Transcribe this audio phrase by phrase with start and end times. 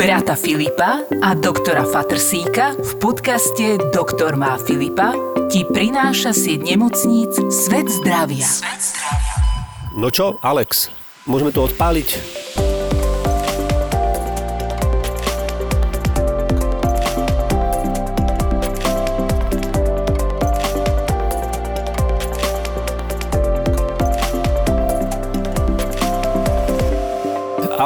[0.00, 5.12] brata Filipa a doktora Fatrsíka v podcaste Doktor má Filipa
[5.52, 8.48] ti prináša sieť nemocníc Svet zdravia.
[8.48, 9.34] Svet zdravia.
[10.00, 10.88] No čo, Alex,
[11.28, 12.39] môžeme to odpáliť?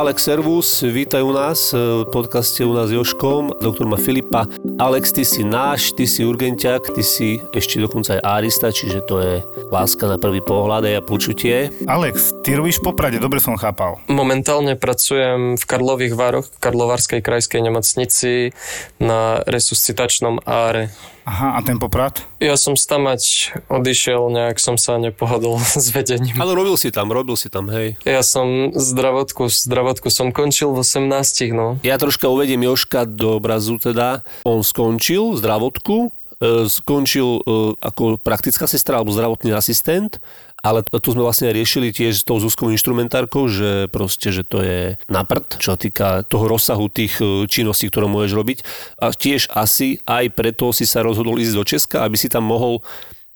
[0.04, 4.44] Alex Servus, vítaj u nás v podcaste u nás Joškom, doktor ma Filipa.
[4.76, 9.24] Alex, ty si náš, ty si urgentiak, ty si ešte dokonca aj arista, čiže to
[9.24, 9.40] je
[9.72, 11.72] láska na prvý pohľad a počutie.
[11.88, 13.96] Alex, ty robíš v Poprade, dobre som chápal.
[14.12, 18.52] Momentálne pracujem v Karlových Vároch, v Karlovarskej krajskej nemocnici
[19.00, 20.92] na resuscitačnom áre.
[21.24, 22.20] Aha, a ten Poprad?
[22.36, 26.36] Ja som stamať odišiel, nejak som sa nepohodol s vedením.
[26.36, 27.96] Ale robil si tam, robil si tam, hej.
[28.04, 31.80] Ja som zdravotku, zdravotku som končil v 18, no.
[31.80, 34.20] Ja troška uvediem Joška do obrazu teda.
[34.44, 36.12] On skončil zdravotku,
[36.44, 37.42] e, skončil e,
[37.80, 40.20] ako praktická sestra alebo zdravotný asistent
[40.64, 44.96] ale tu sme vlastne riešili tiež s tou Zuzkou instrumentárkou, že proste, že to je
[45.12, 48.58] na prd, čo týka toho rozsahu tých e, činností, ktoré môžeš robiť.
[48.96, 52.80] A tiež asi aj preto si sa rozhodol ísť do Česka, aby si tam mohol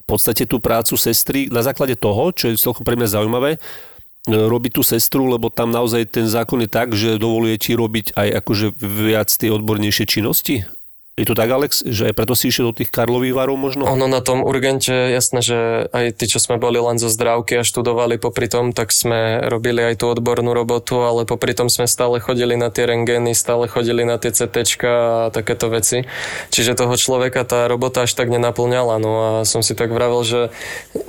[0.00, 3.58] v podstate tú prácu sestry na základe toho, čo je celkom pre mňa zaujímavé, e,
[4.32, 8.40] robiť tú sestru, lebo tam naozaj ten zákon je tak, že dovoluje ti robiť aj
[8.40, 10.64] akože viac tie odbornejšie činnosti
[11.18, 13.90] je to tak, Alex, že aj preto si išiel do tých Karlových varov možno?
[13.90, 17.66] Ono na tom urgente, jasné, že aj tí, čo sme boli len zo zdravky a
[17.66, 22.22] študovali popri tom, tak sme robili aj tú odbornú robotu, ale popri tom sme stále
[22.22, 26.06] chodili na tie rengény, stále chodili na tie CT a takéto veci.
[26.54, 29.00] Čiže toho človeka tá robota až tak nenaplňala.
[29.02, 30.40] No a som si tak vravel, že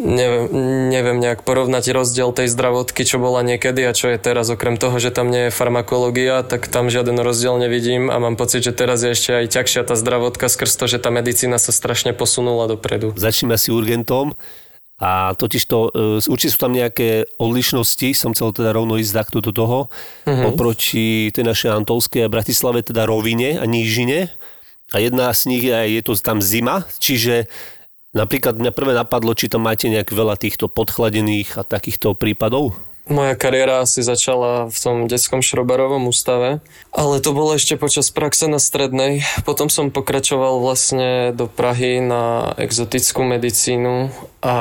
[0.01, 0.49] neviem,
[0.89, 4.49] neviem nejak porovnať rozdiel tej zdravotky, čo bola niekedy a čo je teraz.
[4.49, 8.63] Okrem toho, že tam nie je farmakológia, tak tam žiaden rozdiel nevidím a mám pocit,
[8.63, 12.15] že teraz je ešte aj ťažšia tá zdravotka skrz to, že tá medicína sa strašne
[12.15, 13.11] posunula dopredu.
[13.19, 14.33] Začneme si urgentom.
[14.99, 19.39] A totiž to, e, určite sú tam nejaké odlišnosti, som chcel teda rovno ísť takto
[19.39, 20.51] do toho, uh-huh.
[20.51, 24.27] oproti tej našej Antolskej a Bratislave, teda rovine a nížine.
[24.91, 27.47] A jedna z nich je, je to tam zima, čiže
[28.11, 32.75] napríklad mňa prvé napadlo, či tam máte nejak veľa týchto podchladených a takýchto prípadov.
[33.09, 36.61] Moja kariéra asi začala v tom detskom šrobarovom ústave,
[36.93, 39.25] ale to bolo ešte počas praxe na strednej.
[39.49, 44.13] Potom som pokračoval vlastne do Prahy na exotickú medicínu
[44.45, 44.55] a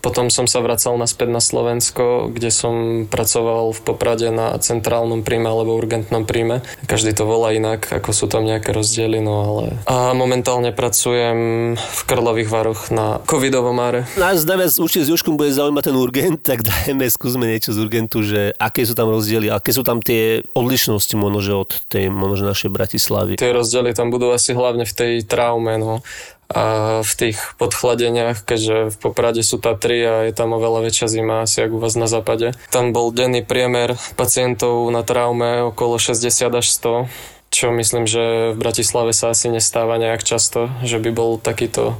[0.00, 5.46] potom som sa vracal naspäť na Slovensko, kde som pracoval v Poprade na centrálnom príjme
[5.46, 6.64] alebo urgentnom príjme.
[6.88, 9.64] Každý to volá inak, ako sú tam nejaké rozdiely, no ale...
[9.84, 11.38] A momentálne pracujem
[11.76, 14.08] v Karlových Varoch na covidovom áre.
[14.16, 18.22] Nás najviac určite s Joškom bude zaujímať ten urgent, tak dajme, skúsme niečo z urgentu,
[18.22, 22.70] že aké sú tam rozdiely, aké sú tam tie odlišnosti možno, od tej možno našej
[22.70, 23.32] Bratislavy.
[23.38, 26.04] Tie rozdiely tam budú asi hlavne v tej traume, no
[26.46, 26.62] a
[27.02, 31.66] v tých podchladeniach, keďže v Poprade sú Tatry a je tam oveľa väčšia zima asi
[31.66, 32.54] ako u vás na západe.
[32.70, 36.22] Tam bol denný priemer pacientov na traume okolo 60
[36.54, 37.10] až 100,
[37.50, 41.98] čo myslím, že v Bratislave sa asi nestáva nejak často, že by bol takýto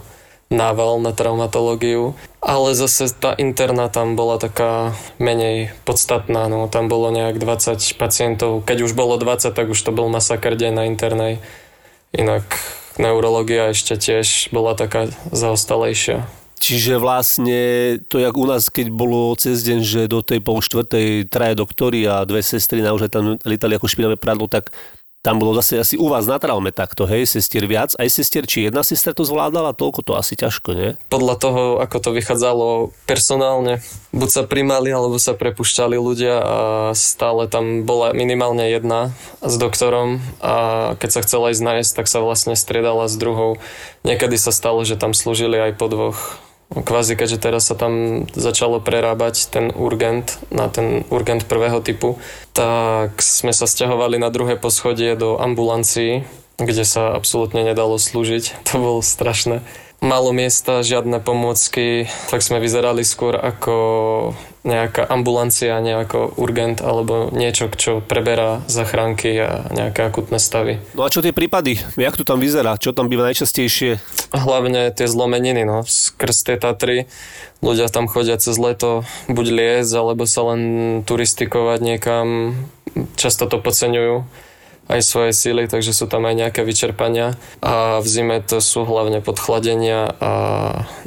[0.51, 2.15] nával na traumatológiu.
[2.39, 8.63] Ale zase tá interná tam bola taká menej podstatná, no tam bolo nejak 20 pacientov.
[8.63, 11.43] Keď už bolo 20, tak už to bol masaker deň na internej.
[12.15, 12.47] Inak
[13.03, 16.23] neurológia ešte tiež bola taká zaostalejšia.
[16.57, 17.61] Čiže vlastne
[18.09, 22.09] to, jak u nás, keď bolo cez deň, že do tej pol štvrtej traje doktory
[22.09, 24.73] a dve sestry naozaj tam litali ako špinavé pradlo, tak
[25.27, 27.99] tam bolo zase asi u vás na traume takto, hej, sestier viac.
[27.99, 30.95] Aj sestier, či jedna sestra to zvládala, toľko to asi ťažko, nie?
[31.11, 33.83] Podľa toho, ako to vychádzalo personálne,
[34.15, 36.59] buď sa primali, alebo sa prepušťali ľudia a
[36.95, 39.11] stále tam bola minimálne jedna
[39.43, 40.55] s doktorom a
[40.95, 43.59] keď sa chcela ísť nájsť, tak sa vlastne striedala s druhou.
[44.07, 46.39] Niekedy sa stalo, že tam slúžili aj po dvoch
[46.73, 52.19] kvázi, keďže teraz sa tam začalo prerábať ten urgent na ten urgent prvého typu,
[52.51, 56.27] tak sme sa stiahovali na druhé poschodie do ambulancií,
[56.59, 58.57] kde sa absolútne nedalo slúžiť.
[58.73, 59.63] To bolo strašné
[60.05, 63.75] málo miesta, žiadne pomôcky, tak sme vyzerali skôr ako
[64.67, 70.83] nejaká ambulancia, nejako urgent alebo niečo, čo preberá zachránky a nejaké akutné stavy.
[70.99, 71.79] No a čo tie prípady?
[71.95, 72.75] Jak to tam vyzerá?
[72.75, 74.03] Čo tam býva najčastejšie?
[74.35, 77.07] Hlavne tie zlomeniny, no, skrz tie Tatry.
[77.63, 80.61] Ľudia tam chodia cez leto buď liesť, alebo sa len
[81.07, 82.27] turistikovať niekam.
[83.15, 84.46] Často to podceňujú
[84.87, 89.19] aj svoje síly, takže sú tam aj nejaké vyčerpania a v zime to sú hlavne
[89.19, 90.33] podchladenia a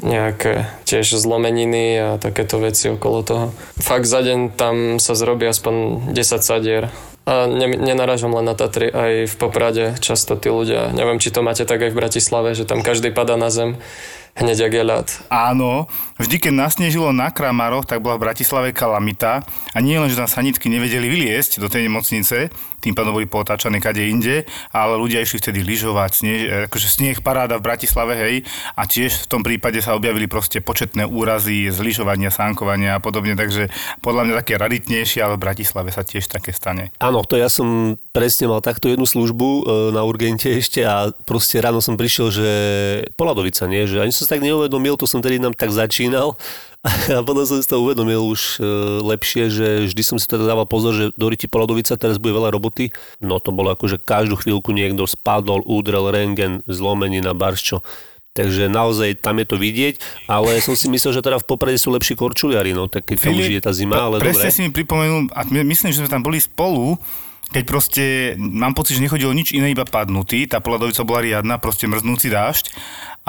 [0.04, 3.46] nejaké tiež zlomeniny a takéto veci okolo toho.
[3.80, 6.92] Fakt za deň tam sa zrobí aspoň 10 sadier
[7.30, 11.62] a ne, len na Tatry, aj v Poprade často tí ľudia, neviem, či to máte
[11.62, 13.78] tak aj v Bratislave, že tam každý padá na zem
[14.40, 15.08] hneď ak je ľad.
[15.28, 19.44] Áno, vždy keď nasnežilo na Kramaroch, tak bola v Bratislave kalamita
[19.76, 23.84] a nie len, že tam sanitky nevedeli vyliesť do tej nemocnice, tým pádom boli potáčané
[23.84, 26.40] kade inde, ale ľudia išli vtedy lyžovať, snež,
[26.72, 28.36] akože sneh paráda v Bratislave, hej,
[28.76, 33.36] a tiež v tom prípade sa objavili proste početné úrazy z lyžovania, sánkovania a podobne,
[33.36, 36.96] takže podľa mňa také raditnejšie, ale v Bratislave sa tiež také stane.
[37.04, 39.62] Áno, to ja som presne mal takto jednu službu e,
[39.94, 42.50] na urgente ešte a proste ráno som prišiel, že
[43.20, 46.40] Poladovica, nie, že ani som sa tak neuvedomil, to som tedy nám tak začínal
[47.12, 48.64] a potom som si to uvedomil už e,
[49.04, 52.56] lepšie, že vždy som si teda dával pozor, že do Riti Poladovica teraz bude veľa
[52.56, 52.96] roboty.
[53.20, 57.84] No to bolo ako, že každú chvíľku niekto spadol, údrel, rengen, zlomenina, barščo.
[58.32, 60.00] Takže naozaj tam je to vidieť,
[60.32, 63.36] ale som si myslel, že teda v Poprade sú lepší korčuliari, no tak keď tam
[63.36, 64.56] už je tá zima, ale Presne dobre.
[64.56, 66.96] si mi pripomenul, a my- myslím, že sme tam boli spolu,
[67.50, 68.06] keď proste,
[68.38, 72.70] mám pocit, že nechodilo nič iné, iba padnutý, tá Poladovica bola riadna, proste mrznúci dážď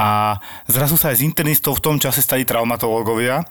[0.01, 3.45] a zrazu sa aj z internistov v tom čase stali traumatológovia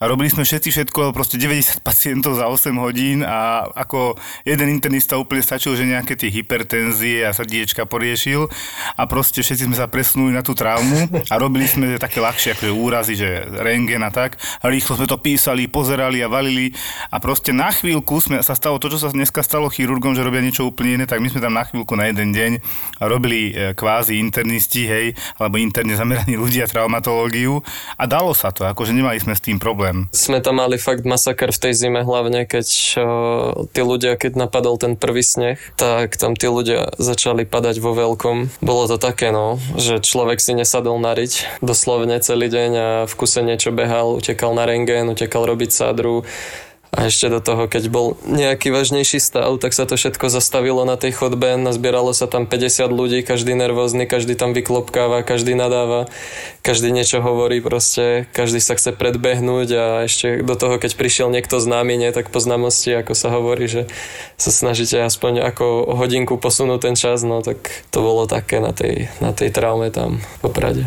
[0.00, 4.16] a robili sme všetci všetko, proste 90 pacientov za 8 hodín a ako
[4.48, 8.48] jeden internista úplne stačil, že nejaké tie hypertenzie a srdiečka poriešil
[8.96, 12.72] a proste všetci sme sa presunuli na tú traumu a robili sme také ľahšie akože
[12.72, 16.72] úrazy, že rengen a tak a rýchlo sme to písali, pozerali a valili
[17.12, 20.40] a proste na chvíľku sme, sa stalo to, čo sa dneska stalo chirurgom, že robia
[20.40, 22.52] niečo úplne iné, tak my sme tam na chvíľku na jeden deň
[23.04, 27.60] robili e, kvázi internisti, hej, alebo interne zameraní ľudia traumatológiu
[28.00, 29.89] a dalo sa to, akože nemali sme s tým problém.
[30.10, 33.06] Sme tam mali fakt masaker v tej zime, hlavne keď o,
[33.70, 38.62] tí ľudia, keď napadol ten prvý sneh, tak tam tí ľudia začali padať vo veľkom.
[38.64, 43.12] Bolo to také, no, že človek si nesadol na riť doslovne celý deň a v
[43.14, 46.26] kuse niečo behal, utekal na rengén, utekal robiť sádru.
[46.90, 50.98] A ešte do toho, keď bol nejaký vážnejší stav, tak sa to všetko zastavilo na
[50.98, 56.10] tej chodbe, nazbieralo sa tam 50 ľudí, každý nervózny, každý tam vyklopkáva, každý nadáva,
[56.66, 61.62] každý niečo hovorí proste, každý sa chce predbehnúť a ešte do toho, keď prišiel niekto
[61.62, 63.86] z námi, nie tak po známosti, ako sa hovorí, že
[64.34, 69.06] sa snažíte aspoň ako hodinku posunúť ten čas, no tak to bolo také na tej,
[69.22, 70.84] na tej traume tam v Poprade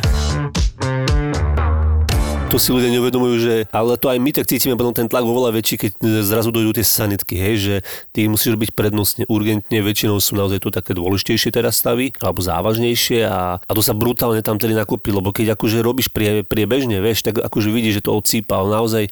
[2.54, 5.58] to si ľudia neuvedomujú, že ale to aj my tak cítime potom ten tlak oveľa
[5.58, 5.92] väčší, keď
[6.22, 7.76] zrazu dojdú tie sanitky, hej, že
[8.14, 13.26] ty musíš byť prednostne, urgentne, väčšinou sú naozaj to také dôležitejšie teraz stavy, alebo závažnejšie
[13.26, 17.26] a, a to sa brutálne tam tedy nakúpi, lebo keď akože robíš prie, priebežne, vieš,
[17.26, 19.04] tak akože vidíš, že to odsýpa, ale naozaj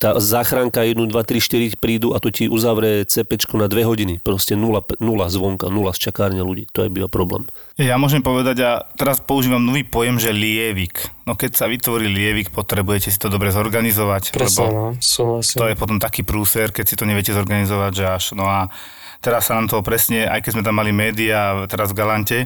[0.00, 4.16] tá záchranka 1, 2, 3, 4 prídu a to ti uzavrie CPčko na 2 hodiny.
[4.24, 6.64] Proste nula, nula zvonka, nula z čakárne ľudí.
[6.72, 7.44] To je býva problém.
[7.76, 11.04] Ja môžem povedať, a teraz používam nový pojem, že lievik.
[11.28, 14.32] No keď sa vytvorí lievik, potrebujete si to dobre zorganizovať.
[14.32, 15.60] Presne, lebo no, súhlasím.
[15.60, 18.24] to je potom taký prúser, keď si to neviete zorganizovať, že až.
[18.32, 18.72] No a
[19.20, 22.38] teraz sa nám to presne, aj keď sme tam mali médiá teraz v Galante,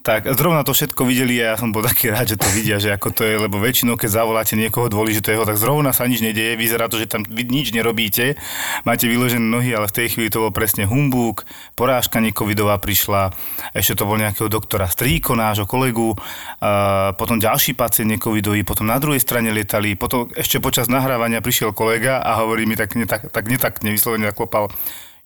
[0.00, 2.96] tak zrovna to všetko videli a ja som bol taký rád, že to vidia, že
[2.96, 6.88] ako to je, lebo väčšinou, keď zavoláte niekoho dôležitého, tak zrovna sa nič nedeje, vyzerá
[6.88, 8.40] to, že tam vy nič nerobíte,
[8.88, 11.44] máte vyložené nohy, ale v tej chvíli to bol presne humbúk,
[11.76, 13.30] porážka necovidová prišla,
[13.76, 16.16] ešte to bol nejakého doktora Stríko, nášho kolegu,
[16.64, 21.76] a potom ďalší pacient necovidový, potom na druhej strane lietali, potom ešte počas nahrávania prišiel
[21.76, 24.72] kolega a hovorí mi tak, netak, tak netakne vyslovene zaklopal,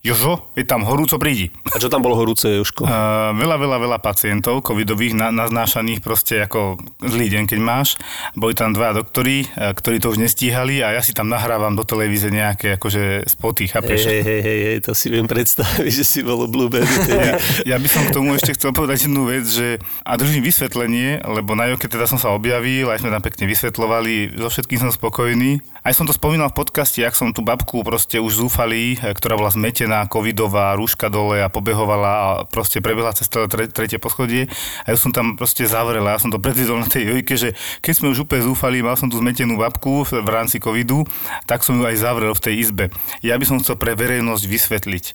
[0.05, 1.49] Jožo, je tam horúco, prídi.
[1.73, 2.85] A čo tam bolo horúce, Jožko?
[2.85, 7.97] Uh, veľa, veľa, veľa pacientov covidových na, naznášaných proste ako zlý deň, keď máš.
[8.37, 11.81] Boli tam dva doktori, uh, ktorí to už nestíhali a ja si tam nahrávam do
[11.81, 14.05] televízie nejaké akože spoty, chápeš?
[14.05, 16.85] Hej, hej, hej, hej, to si viem predstaviť, že si bol obľúbený.
[17.09, 17.33] Ja,
[17.73, 21.57] ja by som k tomu ešte chcel povedať jednu vec, že a držím vysvetlenie, lebo
[21.57, 25.65] na Joke teda som sa objavil, aj sme tam pekne vysvetlovali, so všetkým som spokojný.
[25.81, 29.49] Aj som to spomínal v podcaste, ak som tú babku proste už zúfali, ktorá bola
[29.49, 34.51] zmetená, covidová, rúška dole a pobehovala a proste prebehla cez tre, tretie poschodie
[34.83, 36.03] a ja som tam proste zavrel.
[36.03, 39.07] Ja som to predvidol na tej jojke, že keď sme už úplne zúfali, mal som
[39.07, 41.07] tú zmetenú babku v, v rámci covidu,
[41.47, 42.85] tak som ju aj zavrel v tej izbe.
[43.23, 45.05] Ja by som chcel pre verejnosť vysvetliť,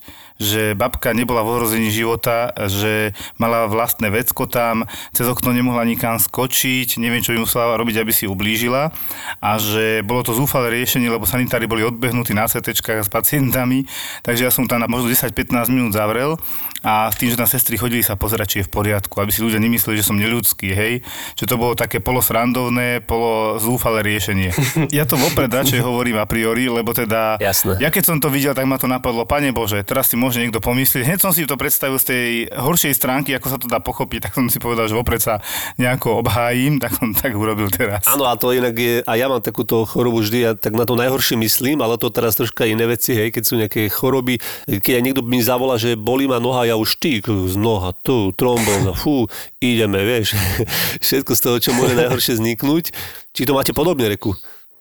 [0.40, 6.16] že babka nebola v ohrození života, že mala vlastné vecko tam, cez okno nemohla nikam
[6.16, 8.94] skočiť, neviem, čo by musela robiť, aby si ublížila
[9.42, 13.84] a že bolo to zúfalé riešenie, lebo sanitári boli odbehnutí na CT s pacientami,
[14.22, 16.38] takže ja som tam na možno 10-15 minút zavrel
[16.80, 19.44] a s tým, že tam sestry chodili sa pozerať, či je v poriadku, aby si
[19.44, 21.04] ľudia nemysleli, že som neľudský, hej,
[21.36, 24.52] že to bolo také polosrandovné, polo zúfalé riešenie.
[24.90, 27.78] Ja to vopred radšej hovorím a priori, lebo teda, Jasné.
[27.78, 30.58] ja keď som to videl, tak ma to napadlo, pane Bože, teraz si môže niekto
[30.58, 34.28] pomyslieť, hneď som si to predstavil z tej horšej stránky, ako sa to dá pochopiť,
[34.28, 35.38] tak som si povedal, že vopred sa
[35.76, 38.08] nejako obhájim, tak som tak urobil teraz.
[38.08, 40.96] Áno, a to inak je, a ja mám takúto chorobu vždy, ja tak na to
[40.96, 45.04] najhoršie myslím, ale to teraz troška iné veci, hej, keď sú nejaké choroby, keď aj
[45.04, 49.26] niekto mi zavolá, že bolí ma noha, ja už ty, z noha, tu, trombóza, fú,
[49.58, 50.36] ideme, vieš.
[51.04, 52.92] Všetko z toho, čo môže najhoršie vzniknúť.
[53.34, 54.34] Či to máte podobne, reku?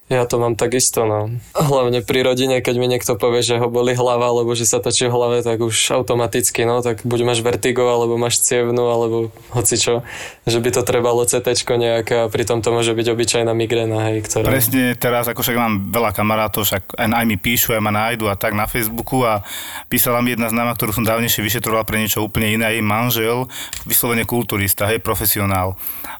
[0.09, 1.29] Ja to mám takisto, no.
[1.53, 5.05] Hlavne pri rodine, keď mi niekto povie, že ho boli hlava, alebo že sa točí
[5.05, 9.77] v hlave, tak už automaticky, no, tak buď máš vertigo, alebo máš cievnu, alebo hoci
[9.77, 10.01] čo,
[10.49, 14.49] že by to trebalo CT nejaké a pritom to môže byť obyčajná migréna, hej, ktorá...
[14.49, 18.33] Presne teraz, ako však mám veľa kamarátov, však aj, mi píšu, aj ma nájdu a
[18.33, 19.45] tak na Facebooku a
[19.93, 23.45] písala mi jedna známa, ktorú som dávnejšie vyšetroval pre niečo úplne iné, jej manžel,
[23.85, 25.77] vyslovene kulturista, hej, profesionál.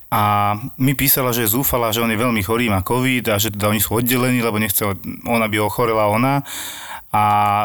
[0.10, 3.53] A mi písala, že je zúfala, že on je veľmi chorý, má COVID a že
[3.53, 4.86] teda oni sú oddelení, lebo nechce,
[5.25, 6.43] ona by ochorela ona
[7.09, 7.23] a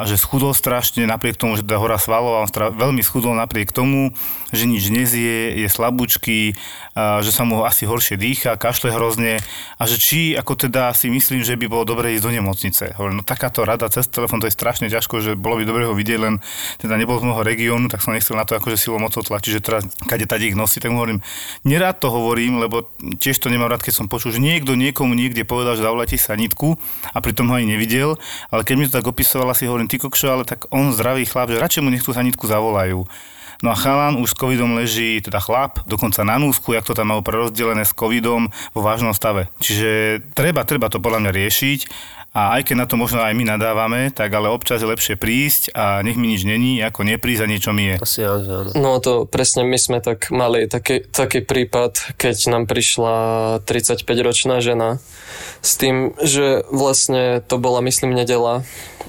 [0.08, 4.16] že schudol strašne, napriek tomu, že teda hora svalová, on stra- veľmi schudol napriek tomu,
[4.56, 6.56] že nič nezie, je slabúčky,
[6.96, 9.42] že sa mu asi horšie dýcha, kašle hrozne
[9.76, 12.84] a že či ako teda si myslím, že by bolo dobre ísť do nemocnice.
[12.96, 15.92] Hovorím, no takáto rada cez telefón, to je strašne ťažko, že bolo by dobre ho
[15.92, 16.40] vidieť, len
[16.80, 19.60] teda nebol z môjho regiónu, tak som nechcel na to akože silou mocou tlačiť, že
[19.60, 21.20] teraz kade tady ich nosí, tak mu hovorím,
[21.68, 22.88] nerád to hovorím, lebo
[23.20, 26.38] tiež to nemám rád, keď som počul, že niekto niekomu niekde povedal, že zavolajte sa
[26.38, 26.78] nitku
[27.12, 28.16] a pritom ho ani nevidel,
[28.48, 31.26] ale keď mi to tak opísal, opisovala, si hovorím, ty kokšo, ale tak on zdravý
[31.26, 33.02] chlap, že radšej mu nech tú sanitku zavolajú.
[33.66, 37.10] No a chalan už s covidom leží, teda chlap, dokonca na núzku, jak to tam
[37.10, 39.50] majú prerozdelené s covidom vo vážnom stave.
[39.58, 41.80] Čiže treba, treba to podľa mňa riešiť
[42.34, 45.74] a aj keď na to možno aj my nadávame, tak ale občas je lepšie prísť
[45.74, 47.96] a nech mi nič není, ako neprísť a niečo mi je.
[47.98, 48.70] Asi áno.
[48.74, 53.14] No to presne my sme tak mali taký, taký prípad, keď nám prišla
[53.66, 55.02] 35-ročná žena
[55.64, 58.62] s tým, že vlastne to bola myslím nedela,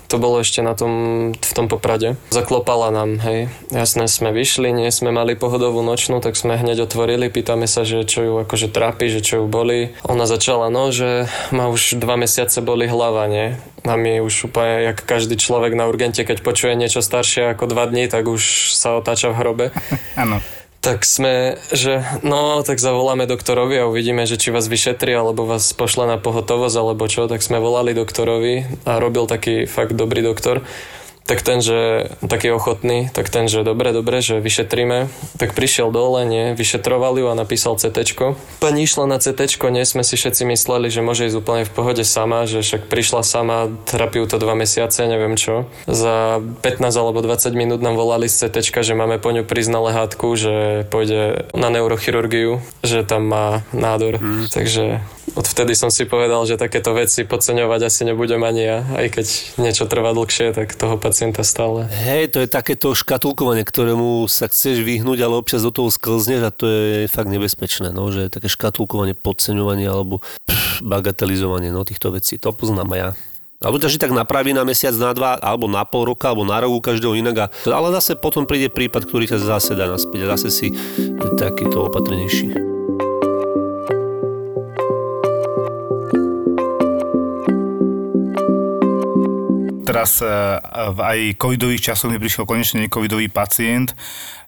[0.06, 0.94] to bolo ešte na tom,
[1.34, 2.16] v tom poprade.
[2.30, 3.50] Zaklopala nám, hej.
[3.74, 8.06] Jasné, sme vyšli, nie sme mali pohodovú nočnú, tak sme hneď otvorili, pýtame sa, že
[8.06, 9.98] čo ju akože trápi, že čo ju boli.
[10.06, 13.58] Ona začala, no, že ma už dva mesiace boli hlava, nie?
[13.86, 17.90] A my už úplne, jak každý človek na urgente, keď počuje niečo staršie ako dva
[17.90, 19.66] dní, tak už sa otáča v hrobe.
[20.16, 20.42] Áno
[20.86, 25.74] tak sme, že no, tak zavoláme doktorovi a uvidíme, že či vás vyšetri, alebo vás
[25.74, 30.62] pošle na pohotovosť, alebo čo, tak sme volali doktorovi a robil taký fakt dobrý doktor
[31.26, 35.10] tak ten, že taký ochotný, tak ten, že dobre, dobre, že vyšetríme,
[35.42, 38.14] tak prišiel dole, nie, vyšetroval ju a napísal CT.
[38.62, 42.06] Pani išla na CT, nie sme si všetci mysleli, že môže ísť úplne v pohode
[42.06, 45.66] sama, že však prišla sama, terapiu to dva mesiace, neviem čo.
[45.90, 49.82] Za 15 alebo 20 minút nám volali z CT, že máme po ňu prísť na
[49.82, 54.22] lehátku, že pôjde na neurochirurgiu, že tam má nádor.
[54.22, 54.46] Mm.
[54.54, 55.02] Takže
[55.36, 59.26] odvtedy som si povedal, že takéto veci podceňovať asi nebudem ani ja, aj keď
[59.60, 61.86] niečo trvá dlhšie, tak toho pacienta stále.
[61.92, 66.52] Hej, to je takéto škatulkovanie, ktorému sa chceš vyhnúť, ale občas do toho sklzneš a
[66.56, 72.40] to je fakt nebezpečné, no, že také škatulkovanie, podceňovanie alebo pff, bagatelizovanie no, týchto vecí.
[72.40, 73.10] To poznám aj ja.
[73.64, 76.76] Alebo ťa tak napraví na mesiac, na dva, alebo na pol roka, alebo na rok
[76.84, 77.50] každého inak.
[77.66, 80.68] Ale zase potom príde prípad, ktorý ťa zase dá naspäť a zase si
[81.40, 82.75] takýto opatrnejší.
[89.96, 90.28] Teraz e,
[90.92, 93.96] v aj covidových časoch mi prišiel konečne covidový pacient,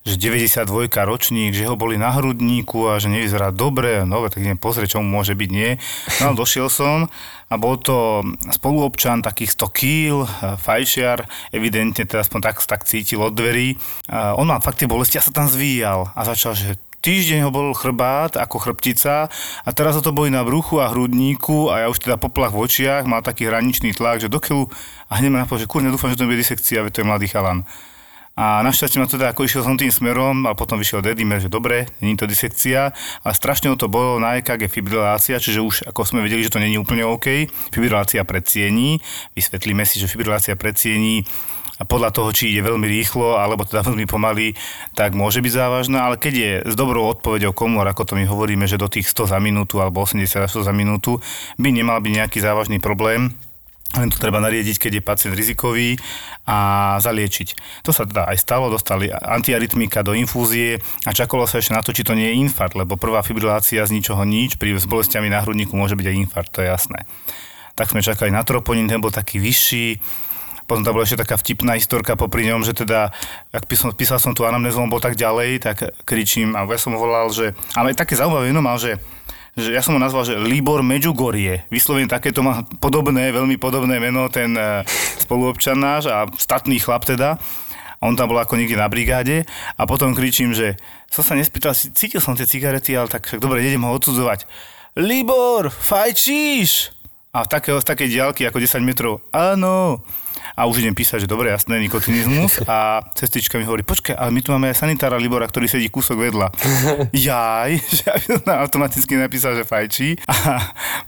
[0.04, 0.68] že 92
[1.08, 5.04] ročník, že ho boli na hrudníku a že nevyzerá dobre, no tak idem pozrieť, čo
[5.04, 5.80] mu môže byť, nie.
[6.20, 7.08] No došiel som
[7.48, 10.27] a bol to spoluobčan takých 100 kýl, e,
[10.60, 11.24] fajčiar,
[11.56, 13.80] evidentne teda aspoň tak, tak cítil od dverí.
[14.12, 16.75] On mal fakt tie bolesti a sa tam zvíjal a začal, že
[17.08, 19.32] týždeň ho bol chrbát ako chrbtica
[19.64, 22.68] a teraz ho to boli na bruchu a hrudníku a ja už teda poplach v
[22.68, 24.68] očiach, mal taký hraničný tlak, že dokeľu
[25.08, 27.32] a hneď ma napadlo, že kurne dúfam, že to bude disekcia, veď to je mladý
[27.32, 27.64] chalan.
[28.38, 31.90] A našťastie ma teda, ako išiel som tým smerom, a potom vyšiel dedimer, že dobre,
[32.04, 32.94] není to disekcia,
[33.26, 36.78] ale strašne to bolo na EKG fibrilácia, čiže už ako sme vedeli, že to není
[36.78, 39.02] úplne OK, fibrilácia predsiení,
[39.34, 41.26] vysvetlíme si, že fibrilácia predsiení
[41.77, 44.57] a podľa toho, či ide veľmi rýchlo alebo teda veľmi pomaly,
[44.98, 48.65] tak môže byť závažná, ale keď je s dobrou odpoveďou komor, ako to my hovoríme,
[48.65, 51.22] že do tých 100 za minútu alebo 80 až 100 za minútu,
[51.62, 53.38] by nemal byť nejaký závažný problém,
[53.96, 55.96] len to treba nariadiť, keď je pacient rizikový
[56.43, 57.81] a zaliečiť.
[57.88, 61.96] To sa teda aj stalo, dostali antiarytmika do infúzie a čakalo sa ešte na to,
[61.96, 65.39] či to nie je infarkt, lebo prvá fibrilácia z ničoho nič, pri s bolestiami na
[65.39, 67.07] hrudníku môže byť aj infarkt, to je jasné.
[67.79, 70.03] Tak sme čakali na troponín, ten bol taký vyšší,
[70.68, 73.16] potom tam bola ešte taká vtipná historka popri ňom, že teda,
[73.56, 76.92] ak písal, písal som tu anamnézu, on bol tak ďalej, tak kričím a ja som
[76.94, 79.00] volal, že, ale také zaujímavé meno mal, že
[79.58, 81.66] že ja som ho nazval, že Libor Medžugorie.
[81.74, 84.86] Vyslovene takéto má podobné, veľmi podobné meno ten e,
[85.18, 87.42] spoluobčan náš a statný chlap teda.
[87.98, 90.78] On tam bol ako niekde na brigáde a potom kričím, že
[91.10, 94.46] som sa nespýtal, cítil som tie cigarety, ale tak však dobre, idem ho odsudzovať.
[94.94, 96.94] Libor, fajčíš?
[97.34, 100.06] A v takého, z takej diálky ako 10 metrov, áno.
[100.54, 104.39] A už idem písať, že dobre, jasné, nikotinizmus a sestrička mi hovorí, počkaj, ale my
[104.46, 106.48] tu máme aj sanitára Libora, ktorý sedí kúsok vedľa.
[107.27, 108.16] Jaj, že ja
[108.63, 110.62] automaticky napísal, že fajčí a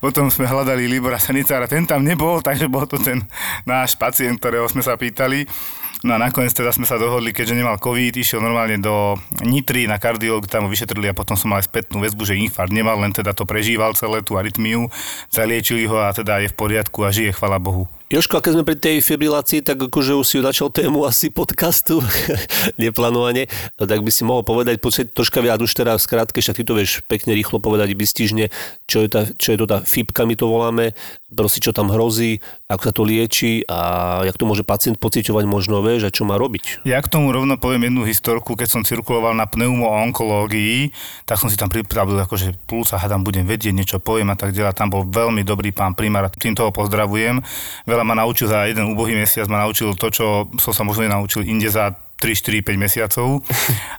[0.04, 3.24] potom sme hľadali Libora sanitára, ten tam nebol, takže bol to ten
[3.64, 5.46] náš pacient, ktorého sme sa pýtali.
[6.00, 10.00] No a nakoniec teda sme sa dohodli, keďže nemal COVID, išiel normálne do Nitry na
[10.00, 13.36] kardiológu, tam ho vyšetrili a potom som mal spätnú väzbu, že infarkt nemal, len teda
[13.36, 14.88] to prežíval celé tú arytmiu,
[15.28, 17.99] zaliečili ho a teda je v poriadku a žije, chvala Bohu.
[18.10, 22.02] Joško, a keď sme pri tej fibrilácii, tak akože už si začal tému asi podcastu,
[22.82, 23.46] neplánovane,
[23.78, 27.06] tak by si mohol povedať, počkať troška viac už teraz skrátke, však ty to vieš
[27.06, 28.50] pekne rýchlo povedať vystižne,
[28.90, 30.98] čo je, tá, čo je to tá FIPka, my to voláme,
[31.30, 33.80] proste čo tam hrozí, ako sa to lieči a
[34.30, 36.86] jak to môže pacient pociťovať možno, vieš, a čo má robiť.
[36.86, 40.94] Ja k tomu rovno poviem jednu historku, keď som cirkuloval na pneumoonkológii,
[41.26, 44.54] tak som si tam pripravil, akože plus a hádam budem vedieť, niečo poviem a tak
[44.54, 44.78] ďalej.
[44.78, 47.42] Tam bol veľmi dobrý pán primár, tým toho pozdravujem.
[47.90, 51.42] Veľa ma naučil za jeden úbohý mesiac, ma naučil to, čo som sa možno naučil
[51.50, 53.42] inde za 3, 4, 5 mesiacov.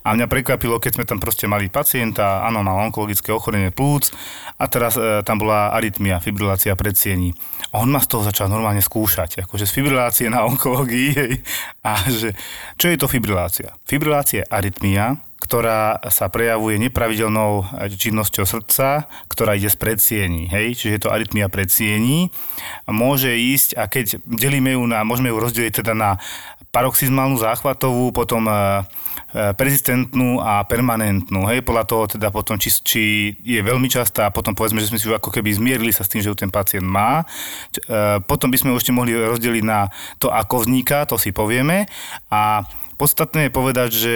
[0.06, 4.12] A mňa prekvapilo, keď sme tam proste mali pacienta, áno, mal onkologické ochorenie plúc
[4.60, 7.32] a teraz e, tam bola arytmia, fibrilácia predsiení.
[7.72, 11.40] On ma z toho začal normálne skúšať, akože z fibrilácie na onkológii.
[11.88, 12.36] A že,
[12.76, 13.72] čo je to fibrilácia?
[13.88, 20.46] Fibrilácia je arytmia, ktorá sa prejavuje nepravidelnou činnosťou srdca, ktorá ide z predsiení.
[20.52, 20.76] Hej?
[20.76, 22.28] Čiže je to arytmia predsiení.
[22.84, 26.20] Môže ísť, a keď delíme ju na, môžeme ju rozdeliť teda na
[26.70, 28.58] paroxizmálnu záchvatovú, potom e, e,
[29.58, 31.50] persistentnú a permanentnú.
[31.50, 33.02] Hej, podľa toho teda potom, či, či
[33.42, 36.10] je veľmi častá a potom povedzme, že sme si už ako keby zmierili sa s
[36.14, 37.26] tým, že ju ten pacient má.
[37.74, 39.90] E, potom by sme ešte mohli rozdeliť na
[40.22, 41.90] to, ako vzniká, to si povieme.
[42.30, 42.62] A
[42.94, 44.14] podstatné je povedať, že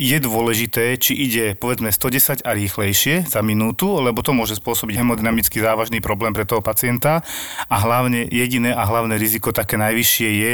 [0.00, 5.60] je dôležité, či ide povedzme 110 a rýchlejšie za minútu, lebo to môže spôsobiť hemodynamicky
[5.60, 7.20] závažný problém pre toho pacienta
[7.68, 10.52] a hlavne jediné a hlavné riziko také najvyššie je,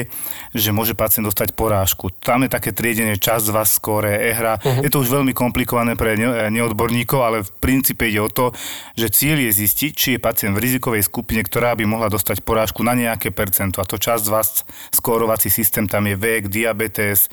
[0.50, 2.10] že môže pacient dostať porážku.
[2.10, 4.58] Tam je také triedenie čas, vás skore, ehra.
[4.58, 4.82] Uh-huh.
[4.82, 6.18] Je to už veľmi komplikované pre
[6.50, 8.50] neodborníkov, ale v princípe ide o to,
[8.98, 12.82] že cieľ je zistiť, či je pacient v rizikovej skupine, ktorá by mohla dostať porážku
[12.82, 13.78] na nejaké percento.
[13.78, 17.30] A to čas vás skórovací systém, tam je vek, diabetes,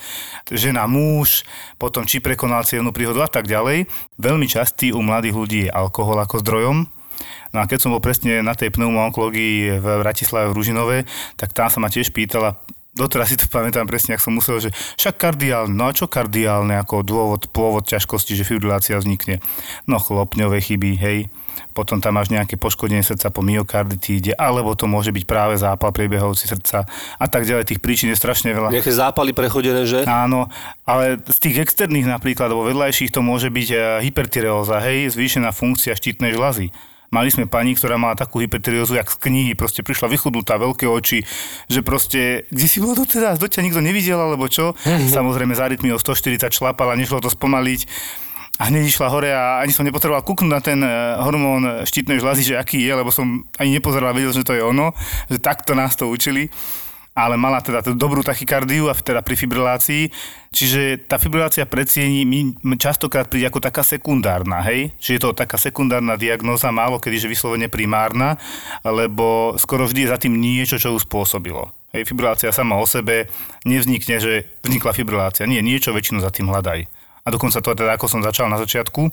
[0.53, 1.41] žena, muž,
[1.81, 3.87] potom potom či prekonal cieľnú príhodu a tak ďalej.
[4.19, 6.83] Veľmi častý u mladých ľudí je alkohol ako zdrojom.
[7.55, 10.97] No a keď som bol presne na tej pneumoonkológii v Bratislave v Ružinove,
[11.39, 12.59] tak tam sa ma tiež pýtala,
[12.93, 14.69] doteraz si to pamätám presne, ak som musel, že
[15.01, 19.41] však kardiálne, no a čo kardiálne ako dôvod, pôvod ťažkosti, že fibrilácia vznikne?
[19.89, 21.19] No chlopňové chyby, hej,
[21.73, 26.45] potom tam máš nejaké poškodenie srdca po myokarditíde, alebo to môže byť práve zápal priebehovci
[26.45, 26.85] srdca
[27.17, 27.73] a tak ďalej.
[27.73, 28.69] Tých príčin je strašne veľa.
[28.69, 30.05] Nejaké zápaly prechodené, že?
[30.05, 30.53] Áno,
[30.85, 35.97] ale z tých externých napríklad, alebo vedľajších to môže byť e, hypertyreóza, hej, zvýšená funkcia
[35.97, 36.69] štítnej žľazy.
[37.13, 41.21] Mali sme pani, ktorá mala takú hypertyreózu, jak z knihy, proste prišla vychudnutá, veľké oči,
[41.69, 44.73] že proste, kde si bolo doteraz, do ťa nikto nevidel, alebo čo?
[44.73, 45.13] Mm-hmm.
[45.13, 47.85] Samozrejme, za rytmi o 140 šlapala, nešlo to spomaliť
[48.57, 50.89] a hneď išla hore a ani som nepotreboval kúknúť na ten e,
[51.21, 54.61] hormón štítnej žľazy, že aký je, lebo som ani nepozeral a vedel, že to je
[54.61, 54.93] ono,
[55.25, 56.53] že takto nás to učili
[57.13, 60.09] ale mala teda tú dobrú tachykardiu a teda pri fibrilácii.
[60.53, 64.93] Čiže tá fibrilácia predsiení mi častokrát príde ako taká sekundárna, hej?
[65.01, 68.37] Čiže je to taká sekundárna diagnóza, málo kedy, že vyslovene primárna,
[68.81, 71.73] lebo skoro vždy je za tým niečo, čo ju spôsobilo.
[71.93, 73.29] Hej, fibrilácia sama o sebe
[73.65, 75.45] nevznikne, že vznikla fibrilácia.
[75.45, 76.89] Nie, niečo väčšinu za tým hľadaj
[77.23, 79.07] a dokonca to teda, ako som začal na začiatku,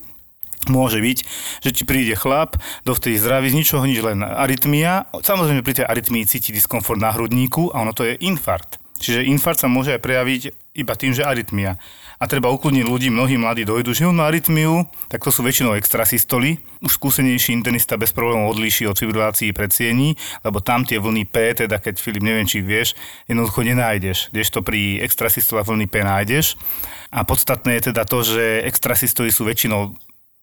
[0.68, 1.18] Môže byť,
[1.64, 5.08] že ti príde chlap, dovtedy zdravý, z ničoho nič, len arytmia.
[5.16, 8.76] Samozrejme pri tej arytmii cíti diskomfort na hrudníku a ono to je infarkt.
[9.00, 10.42] Čiže infarkt sa môže aj prejaviť
[10.76, 11.80] iba tým, že arytmia.
[12.20, 15.72] A treba ukludniť ľudí, mnohí mladí dojdu, že on má arytmiu, tak to sú väčšinou
[15.80, 16.60] extrasystoly.
[16.84, 21.80] Už skúsenejší internista bez problémov odlíši od fibrilácií predsiení, lebo tam tie vlny P, teda
[21.80, 22.92] keď Filip, neviem, či vieš,
[23.24, 24.28] jednoducho nenájdeš.
[24.52, 26.60] to pri extrasystolách vlny P nájdeš.
[27.08, 29.96] A podstatné je teda to, že extrasystoly sú väčšinou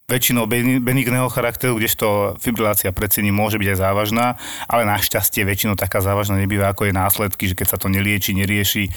[0.08, 0.48] väčšinou
[0.80, 4.26] benigného charakteru, kdežto fibrilácia predsiení môže byť aj závažná,
[4.64, 8.88] ale našťastie väčšinou taká závažná nebýva, ako je následky, že keď sa to nelieči, nerieši,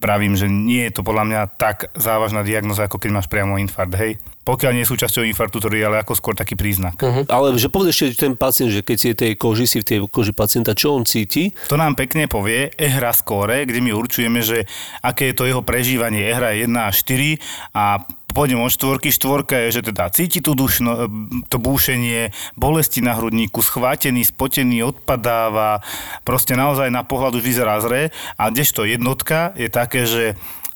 [0.00, 3.96] pravím, že nie je to podľa mňa tak závažná diagnoza, ako keď máš priamo infarkt,
[3.96, 4.20] hej.
[4.44, 7.00] Pokiaľ nie je súčasťou infarktu, ktorý je ale ako skôr taký príznak.
[7.00, 7.24] Uh-huh.
[7.32, 10.36] Ale že povedz ešte ten pacient, že keď si tej koži, si v tej koži
[10.36, 11.56] pacienta, čo on cíti?
[11.72, 14.68] To nám pekne povie EHRA skóre, kde my určujeme, že
[15.00, 16.28] aké je to jeho prežívanie.
[16.28, 17.40] EHRA je 1 až 4
[17.72, 19.14] a pôjdem od štvorky.
[19.14, 21.06] Štvorka je, že teda cíti tu dušno,
[21.46, 25.80] to búšenie, bolesti na hrudníku, schvátený, spotený, odpadáva,
[26.26, 28.10] proste naozaj na pohľad už vyzerá zre.
[28.34, 30.34] A kdežto jednotka je také, že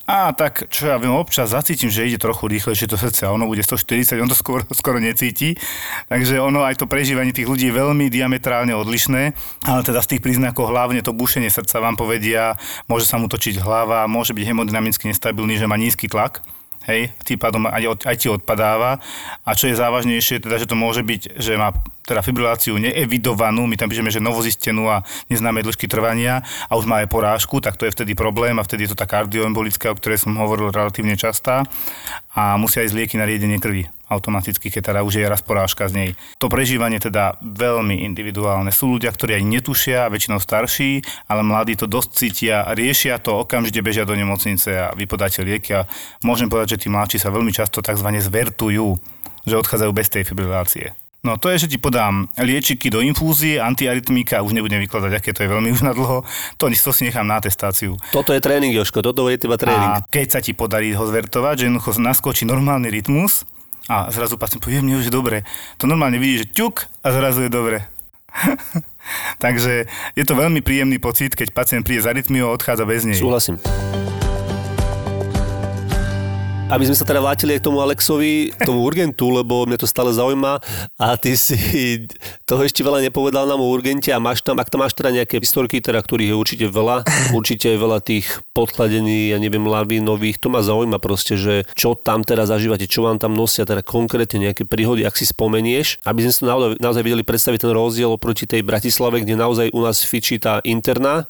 [0.09, 3.45] a tak, čo ja viem, občas zacítim, že ide trochu rýchlejšie to srdce a ono
[3.45, 5.61] bude 140, on to skoro, skoro necíti.
[6.09, 9.37] Takže ono aj to prežívanie tých ľudí je veľmi diametrálne odlišné,
[9.69, 12.57] ale teda z tých príznakov hlavne to bušenie srdca vám povedia,
[12.89, 16.41] môže sa mu točiť hlava, môže byť hemodynamicky nestabilný, že má nízky tlak
[16.89, 18.99] hej, tým pádom aj, aj ti odpadáva.
[19.45, 21.77] A čo je závažnejšie, teda, že to môže byť, že má
[22.09, 26.41] teda fibriláciu neevidovanú, my tam píšeme, že novozistenú a neznáme dĺžky trvania
[26.73, 29.05] a už má aj porážku, tak to je vtedy problém a vtedy je to tá
[29.05, 31.69] kardioembolická, o ktorej som hovoril relatívne častá
[32.33, 35.93] a musia ísť lieky na riedenie krvi automaticky, keď teda už je raz porážka z
[35.95, 36.11] nej.
[36.41, 38.73] To prežívanie teda veľmi individuálne.
[38.73, 43.85] Sú ľudia, ktorí aj netušia, väčšinou starší, ale mladí to dosť cítia, riešia to, okamžite
[43.85, 45.87] bežia do nemocnice a vypodáte lieky a
[46.25, 48.09] môžem povedať, že tí mladší sa veľmi často tzv.
[48.09, 48.97] zvertujú,
[49.45, 50.97] že odchádzajú bez tej fibrilácie.
[51.19, 55.43] No to je, že ti podám liečiky do infúzie, antiarytmika, už nebudem vykladať, aké to
[55.43, 56.23] je veľmi už na dlho,
[56.55, 57.99] to, to si nechám na atestáciu.
[58.15, 59.99] Toto je tréning, Joško, toto je teba tréning.
[59.99, 63.43] A keď sa ti podarí ho zvertovať, že jednoducho naskočí normálny rytmus
[63.89, 65.49] a zrazu pacient povie, mne už je dobre.
[65.81, 67.89] To normálne vidí, že ťuk a zrazu je dobre.
[69.45, 73.17] Takže je to veľmi príjemný pocit, keď pacient príde za rytmiou a odchádza bez nej.
[73.17, 73.57] Súhlasím
[76.69, 80.13] aby sme sa teda vrátili k tomu Alexovi, k tomu urgentu, lebo mňa to stále
[80.13, 80.61] zaujíma.
[81.01, 81.57] A ty si
[82.45, 85.41] toho ešte veľa nepovedal nám o urgente a máš tam, ak tam máš teda nejaké
[85.41, 90.53] historky, teda ktorých je určite veľa, určite je veľa tých podkladení, ja neviem, lavínových, to
[90.53, 94.69] ma zaujíma proste, že čo tam teda zažívate, čo vám tam nosia, teda konkrétne nejaké
[94.69, 98.61] príhody, ak si spomenieš, aby sme si naozaj, naozaj vedeli predstaviť ten rozdiel oproti tej
[98.61, 101.25] Bratislave, kde naozaj u nás fičí tá interná,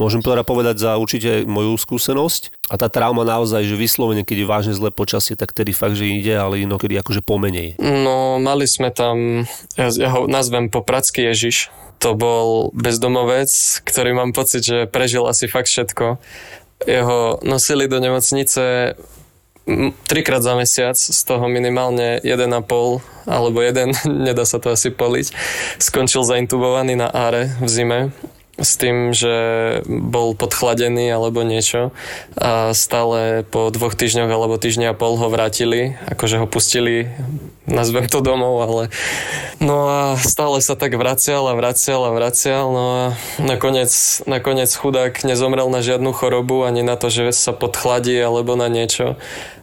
[0.00, 2.56] Môžem teda povedať za určite moju skúsenosť.
[2.72, 6.08] A tá trauma naozaj, že vyslovene, keď je vážne zlé počasie, tak tedy fakt, že
[6.08, 7.76] ide, ale inokedy akože pomenej.
[7.76, 9.44] No, mali sme tam,
[9.76, 11.68] ja, ja ho nazvem popracký Ježiš.
[12.00, 13.52] To bol bezdomovec,
[13.84, 16.16] ktorý mám pocit, že prežil asi fakt všetko.
[16.88, 18.96] Jeho nosili do nemocnice
[20.08, 23.92] trikrát za mesiac, z toho minimálne 1,5 alebo jeden,
[24.26, 25.36] nedá sa to asi poliť.
[25.76, 28.00] Skončil zaintubovaný na áre v zime
[28.60, 29.34] s tým, že
[29.88, 31.90] bol podchladený alebo niečo
[32.36, 37.08] a stále po dvoch týždňoch alebo týždňa a pol ho vrátili, akože ho pustili,
[37.64, 38.82] nazvem to domov, ale
[39.58, 43.02] no a stále sa tak vracial a vracial a vracial, no a
[43.40, 43.90] nakoniec,
[44.28, 49.16] nakoniec chudák nezomrel na žiadnu chorobu, ani na to, že sa podchladí alebo na niečo,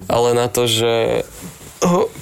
[0.09, 1.23] ale na to, že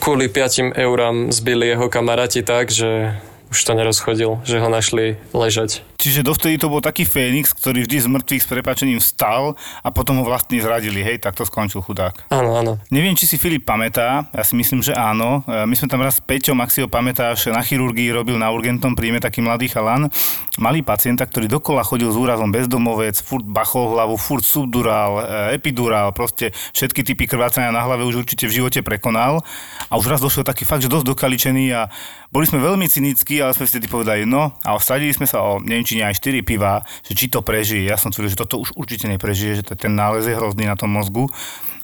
[0.03, 3.15] kvôli 5 eurám zbili jeho kamaráti tak, že
[3.55, 5.94] už to nerozchodil, že ho našli ležať.
[5.95, 10.19] Čiže dovtedy to bol taký Fénix, ktorý vždy z mŕtvych s prepačením vstal a potom
[10.19, 12.27] ho vlastne zradili, hej, tak to skončil chudák.
[12.29, 12.77] Áno, áno.
[12.91, 15.41] Neviem, či si Filip pamätá, ja si myslím, že áno.
[15.47, 18.51] E, my sme tam raz s Peťom, ak si ho pamätáš, na chirurgii robil na
[18.51, 20.11] urgentom príjme taký mladý chalan.
[20.59, 26.11] Malý pacienta, ktorý dokola chodil s úrazom bezdomovec, furt bachol hlavu, furt subdurál, e, epidurál,
[26.11, 29.39] proste všetky typy krvácania na hlave už určite v živote prekonal.
[29.87, 31.87] A už raz došiel taký fakt, že dosť dokaličený a
[32.35, 35.84] boli sme veľmi cynickí, ale sme vtedy povedali no a osadili sme sa o neviem,
[35.85, 37.85] či nie aj 4 piva, že či to prežije.
[37.85, 40.89] Ja som tvrdil, že toto už určite neprežije, že ten nález je hrozný na tom
[40.89, 41.29] mozgu.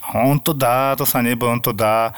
[0.02, 2.12] A on to dá, to sa neboj, on to dá.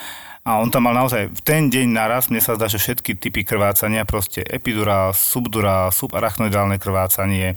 [0.43, 3.47] A on tam mal naozaj v ten deň naraz, mne sa zdá, že všetky typy
[3.47, 7.55] krvácania, proste epidurál, subdurál, subarachnoidálne krvácanie,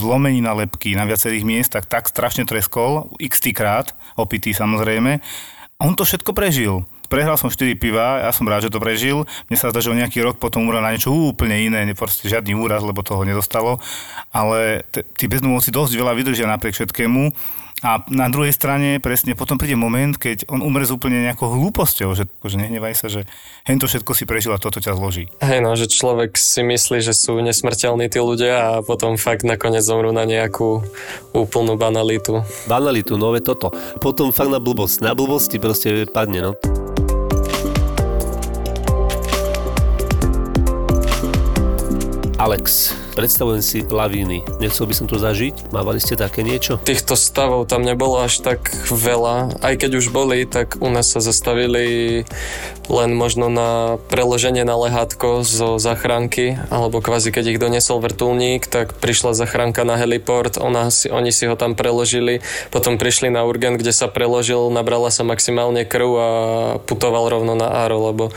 [0.00, 5.20] zlomenina lepky na viacerých miestach, tak strašne treskol, x krát, opitý samozrejme.
[5.76, 6.88] A on to všetko prežil.
[7.08, 9.24] Prehral som 4 piva, ja som rád, že to prežil.
[9.48, 12.52] Mne sa zdá, že o nejaký rok potom umrel na niečo úplne iné, proste žiadny
[12.52, 13.80] úraz, lebo toho nedostalo.
[14.30, 17.32] Ale t- tí bezdomovci dosť veľa vydržia napriek všetkému.
[17.78, 22.10] A na druhej strane presne potom príde moment, keď on umre s úplne nejakou hlúposťou,
[22.10, 23.22] že, že nehnevaj sa, že
[23.70, 25.30] hen to všetko si prežil a toto ťa zloží.
[25.38, 29.86] Hej no, že človek si myslí, že sú nesmrteľní tí ľudia a potom fakt nakoniec
[29.86, 30.82] zomrú na nejakú
[31.30, 32.42] úplnú banalitu.
[32.66, 33.70] Banalitu, no toto.
[34.02, 34.98] Potom fakt na blbosť.
[34.98, 36.52] Na blbosti proste padne, no.
[42.48, 44.40] Alex, predstavujem si lavíny.
[44.56, 45.68] Nechcel by som to zažiť?
[45.68, 46.80] Mávali ste také niečo?
[46.80, 49.60] Týchto stavov tam nebolo až tak veľa.
[49.60, 52.24] Aj keď už boli, tak u nás sa zastavili
[52.88, 58.96] len možno na preloženie na lehátko zo zachránky, alebo kvázi keď ich doniesol vrtulník, tak
[58.96, 62.40] prišla zachránka na heliport, ona si, oni si ho tam preložili,
[62.72, 66.30] potom prišli na urgent, kde sa preložil, nabrala sa maximálne krv a
[66.80, 68.32] putoval rovno na áro, lebo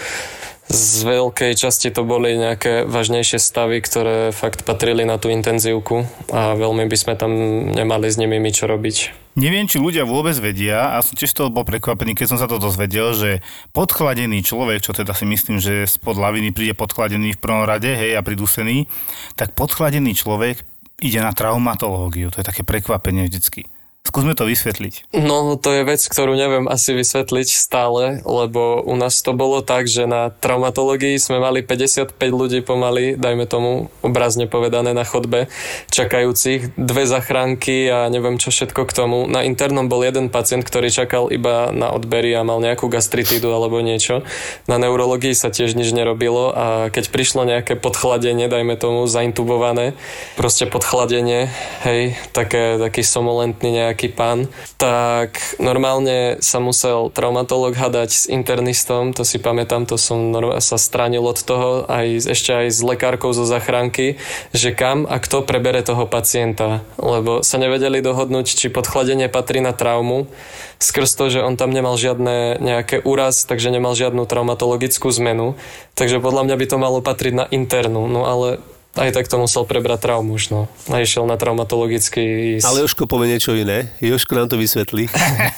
[0.70, 6.54] z veľkej časti to boli nejaké vážnejšie stavy, ktoré fakt patrili na tú intenzívku a
[6.54, 7.32] veľmi by sme tam
[7.74, 9.22] nemali s nimi čo robiť.
[9.40, 12.60] Neviem, či ľudia vôbec vedia, a som tiež toho bol prekvapený, keď som sa to
[12.60, 13.40] dozvedel, že
[13.72, 18.20] podchladený človek, čo teda si myslím, že spod laviny príde podchladený v prvom rade, hej,
[18.20, 18.92] a pridusený,
[19.40, 20.68] tak podchladený človek
[21.00, 22.28] ide na traumatológiu.
[22.28, 23.71] To je také prekvapenie vždycky
[24.02, 25.14] Skúsme to vysvetliť.
[25.14, 29.86] No, to je vec, ktorú neviem asi vysvetliť stále, lebo u nás to bolo tak,
[29.86, 35.54] že na traumatológii sme mali 55 ľudí pomaly, dajme tomu obrazne povedané na chodbe,
[35.94, 39.30] čakajúcich, dve zachránky a neviem čo všetko k tomu.
[39.30, 43.86] Na internom bol jeden pacient, ktorý čakal iba na odbery a mal nejakú gastritídu alebo
[43.86, 44.26] niečo.
[44.66, 49.94] Na neurologii sa tiež nič nerobilo a keď prišlo nejaké podchladenie, dajme tomu zaintubované,
[50.42, 51.54] proste podchladenie,
[51.86, 54.48] hej, také, taký somolentný nejaký nejaký pán,
[54.80, 60.32] tak normálne sa musel traumatolog hadať s internistom, to si pamätám, to som
[60.64, 64.16] sa stranil od toho, aj ešte aj s lekárkou zo zachránky,
[64.56, 69.76] že kam a kto prebere toho pacienta, lebo sa nevedeli dohodnúť, či podchladenie patrí na
[69.76, 70.32] traumu,
[70.80, 75.60] skrz to, že on tam nemal žiadne nejaké úraz, takže nemal žiadnu traumatologickú zmenu,
[76.00, 79.64] takže podľa mňa by to malo patriť na internú, no ale aj tak to musel
[79.64, 80.68] prebrať traumu už, no.
[80.92, 82.60] A išiel na traumatologický.
[82.60, 83.88] Ale Joško povie niečo iné.
[84.04, 85.08] Joško nám to vysvetlí.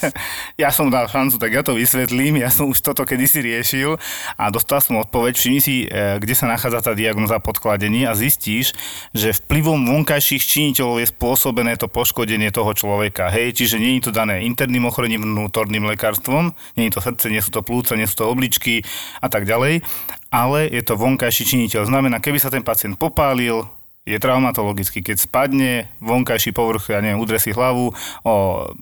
[0.61, 2.37] ja som dal šancu, tak ja to vysvetlím.
[2.37, 3.97] Ja som už toto kedysi riešil
[4.37, 5.33] a dostal som odpoveď.
[5.33, 8.77] Všimni si, e, kde sa nachádza tá diagnoza podkladení a zistíš,
[9.17, 13.33] že vplyvom vonkajších činiteľov je spôsobené to poškodenie toho človeka.
[13.33, 17.41] Hej, čiže nie je to dané interným ochorením, vnútorným lekárstvom, nie je to srdce, nie
[17.41, 18.85] sú to plúca, nie sú to obličky
[19.25, 19.81] a tak ďalej
[20.33, 21.85] ale je to vonkajší činiteľ.
[21.85, 23.69] Znamená, keby sa ten pacient popálil,
[24.03, 24.99] je traumatologický.
[24.99, 27.95] Keď spadne vonkajší povrch, ja neviem, udre hlavu
[28.27, 28.35] o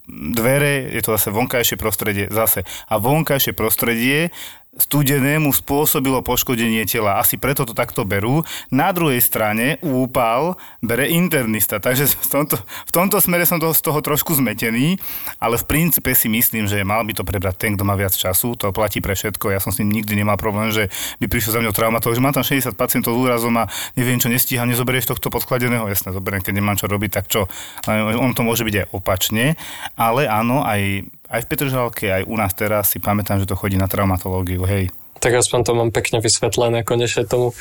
[0.10, 2.66] dvere, je to zase vonkajšie prostredie zase.
[2.90, 4.34] A vonkajšie prostredie
[4.72, 7.20] studenému spôsobilo poškodenie tela.
[7.20, 8.48] Asi preto to takto berú.
[8.72, 11.84] Na druhej strane úpal bere internista.
[11.84, 12.56] Takže v tomto,
[12.88, 14.96] v tomto smere som z toho trošku zmetený,
[15.44, 18.56] ale v princípe si myslím, že mal by to prebrať ten, kto má viac času.
[18.64, 19.52] To platí pre všetko.
[19.52, 20.88] Ja som s ním nikdy nemal problém, že
[21.20, 23.68] by prišiel za mňou traumatolog, že mám tam 60 pacientov s úrazom a
[24.00, 25.84] neviem, čo nestíham, nezoberieš tohto podkladeného.
[25.92, 27.52] Jasne, zoberiem, keď nemám čo robiť, tak čo.
[27.92, 29.60] On to môže byť aj opačne,
[30.00, 33.80] ale áno, aj aj v Petržalke, aj u nás teraz si pamätám, že to chodí
[33.80, 34.92] na traumatológiu, hej.
[35.22, 37.54] Tak aspoň to mám pekne vysvetlené, konečne tomu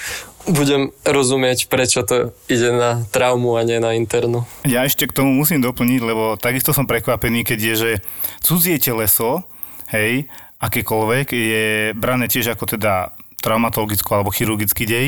[0.49, 4.49] budem rozumieť, prečo to ide na traumu a nie na internú.
[4.65, 7.91] Ja ešte k tomu musím doplniť, lebo takisto som prekvapený, keď je, že
[8.41, 9.45] cudzie teleso,
[9.93, 10.25] hej,
[10.57, 15.07] akékoľvek, je brané tiež ako teda traumatologický alebo chirurgický dej,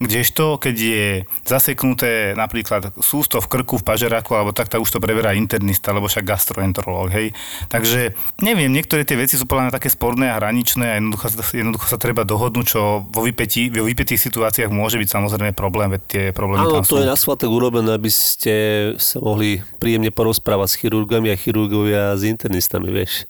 [0.00, 1.06] kdežto, keď je
[1.44, 6.08] zaseknuté napríklad sústo v krku, v pažeráku, alebo tak, tak už to preberá internista, alebo
[6.08, 7.36] však gastroenterológ, hej.
[7.68, 11.86] Takže neviem, niektoré tie veci sú podľa mňa také sporné a hraničné a jednoducho, jednoducho
[11.88, 16.24] sa treba dohodnúť, čo vo, vypetí, vo vypetých situáciách môže byť samozrejme problém, veď tie
[16.32, 17.04] problémy Áno, tam to sú.
[17.04, 18.54] je na svatek urobené, aby ste
[18.96, 23.28] sa mohli príjemne porozprávať s chirurgami a chirurgovia s internistami, vieš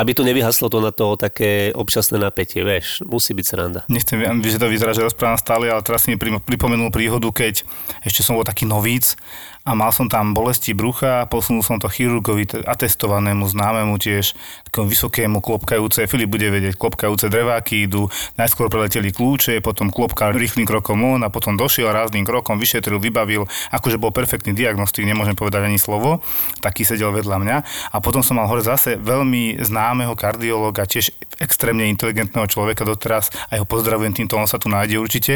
[0.00, 3.80] aby tu nevyhaslo to na to také občasné napätie, vieš, musí byť sranda.
[3.92, 7.68] Nechcem, že to vyzerá, že rozprávam stále, ale teraz si mi pripomenul príhodu, keď
[8.00, 9.20] ešte som bol taký novíc
[9.60, 14.32] a mal som tam bolesti brucha, posunul som to chirurgovi atestovanému, známemu tiež,
[14.72, 18.08] takému vysokému klopkajúce, Filip bude vedieť, klopkajúce dreváky idú,
[18.40, 23.44] najskôr preleteli kľúče, potom klopka rýchlým krokom on a potom došiel rázným krokom, vyšetril, vybavil,
[23.68, 26.24] akože bol perfektný diagnostik, nemôžem povedať ani slovo,
[26.64, 27.56] taký sedel vedľa mňa.
[27.92, 33.60] A potom som mal hore zase veľmi známeho kardiológa, tiež extrémne inteligentného človeka doteraz a
[33.60, 35.34] ho pozdravujem týmto, on sa tu nájde určite.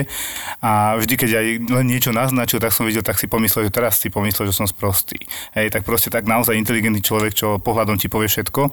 [0.64, 4.00] A vždy, keď aj len niečo naznačil, tak som videl, tak si pomyslel, že teraz
[4.00, 5.18] si pomyslel, že som sprostý.
[5.58, 8.70] Hej, tak proste tak naozaj inteligentný človek, čo pohľadom ti povie všetko.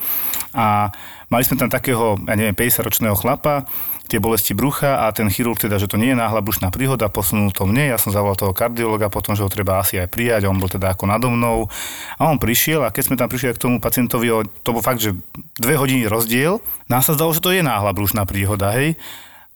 [0.54, 0.94] A
[1.34, 3.66] mali sme tam takého, ja neviem, 50-ročného chlapa,
[4.12, 7.56] tie bolesti brucha a ten chirurg teda, že to nie je náhla brušná príhoda, posunul
[7.56, 10.60] to mne, ja som zavolal toho kardiologa, potom, že ho treba asi aj prijať, on
[10.60, 11.72] bol teda ako nado mnou
[12.20, 14.28] a on prišiel a keď sme tam prišli k tomu pacientovi,
[14.68, 15.16] to bol fakt, že
[15.56, 16.60] dve hodiny rozdiel,
[16.92, 19.00] nás sa zdalo, že to je náhla brušná príhoda, hej,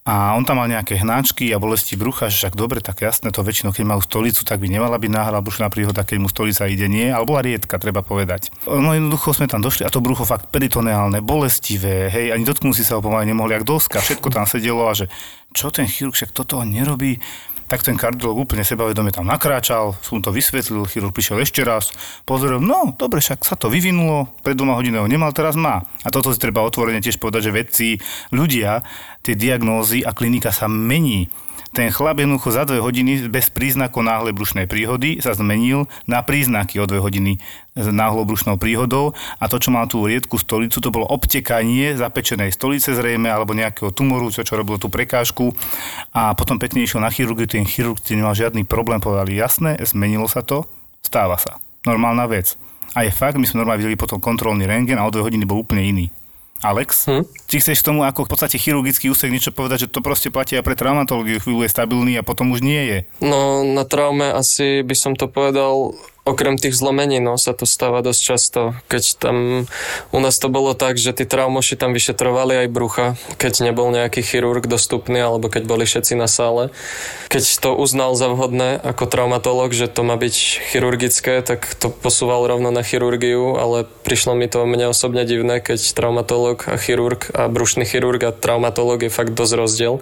[0.05, 3.41] a on tam mal nejaké hnáčky a bolesti brucha, že však dobre, tak jasné, to
[3.41, 6.85] väčšinou, keď majú stolicu, tak by nemala byť náhra brušná príhoda, keď mu stolica ide,
[6.85, 8.53] nie, ale bola riedka, treba povedať.
[8.69, 12.85] No jednoducho sme tam došli a to brucho fakt peritoneálne, bolestivé, hej, ani dotknúť si
[12.85, 15.09] sa ho pomaly nemohli, ak doska, všetko tam sedelo a že
[15.57, 17.17] čo ten chirurg však toto nerobí,
[17.65, 21.89] tak ten kardiolog úplne sebavedome tam nakráčal, som to vysvetlil, chirurg prišiel ešte raz,
[22.23, 25.81] pozrel, no dobre, však sa to vyvinulo, pred dvoma hodinami nemal, teraz má.
[26.05, 27.87] A toto si treba otvorene tiež povedať, že vedci,
[28.29, 28.85] ľudia,
[29.25, 31.29] tie diagnózy a klinika sa mení
[31.75, 36.79] ten chlap jednoducho za dve hodiny bez príznakov náhle brušnej príhody sa zmenil na príznaky
[36.79, 37.35] o dve hodiny
[37.75, 39.11] s náhlou brušnou príhodou
[39.43, 43.91] a to, čo mal tú riedku stolicu, to bolo obtekanie zapečenej stolice zrejme alebo nejakého
[43.91, 45.51] tumoru, čo, čo robilo tú prekážku
[46.15, 50.47] a potom pekne išiel na chirurgiu, ten chirurg nemal žiadny problém, povedali jasné, zmenilo sa
[50.47, 50.63] to,
[51.03, 51.59] stáva sa.
[51.83, 52.55] Normálna vec.
[52.95, 55.59] A je fakt, my sme normálne videli potom kontrolný rengen a o dve hodiny bol
[55.59, 56.07] úplne iný.
[56.65, 57.23] Alex, hm?
[57.45, 60.65] či chceš tomu ako v podstate chirurgický úsek niečo povedať, že to proste platí aj
[60.65, 62.97] pre traumatológiu, chvíľu je stabilný a potom už nie je?
[63.21, 65.93] No na traume asi by som to povedal
[66.25, 68.61] okrem tých zlomení, no, sa to stáva dosť často.
[68.89, 69.37] Keď tam,
[70.09, 73.07] u nás to bolo tak, že tí traumoši tam vyšetrovali aj brucha,
[73.37, 76.73] keď nebol nejaký chirurg dostupný, alebo keď boli všetci na sále.
[77.29, 80.35] Keď to uznal za vhodné ako traumatolog, že to má byť
[80.73, 85.77] chirurgické, tak to posúval rovno na chirurgiu, ale prišlo mi to mne osobne divné, keď
[85.93, 90.01] traumatolog a chirurg a brušný chirurg a traumatolog je fakt dosť rozdiel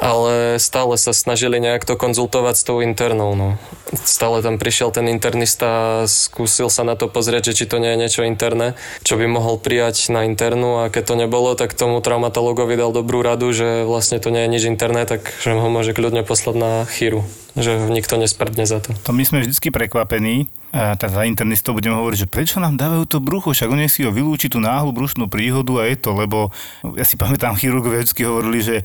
[0.00, 3.36] ale stále sa snažili nejak to konzultovať s tou internou.
[3.36, 3.60] No.
[3.92, 5.68] Stále tam prišiel ten internista
[6.02, 9.28] a skúsil sa na to pozrieť, že či to nie je niečo interné, čo by
[9.28, 13.84] mohol prijať na internú a keď to nebolo, tak tomu traumatologovi dal dobrú radu, že
[13.84, 17.76] vlastne to nie je nič interné, tak že ho môže kľudne poslať na chýru že
[17.92, 18.96] nikto nesprdne za to.
[19.04, 23.18] To my sme vždy prekvapení, tak za internistov budeme hovoriť, že prečo nám dávajú to
[23.20, 26.48] brucho, však oni si ho vylúči tú náhlu brušnú príhodu a je to, lebo
[26.96, 28.76] ja si pamätám, chirurgovia vždy hovorili, že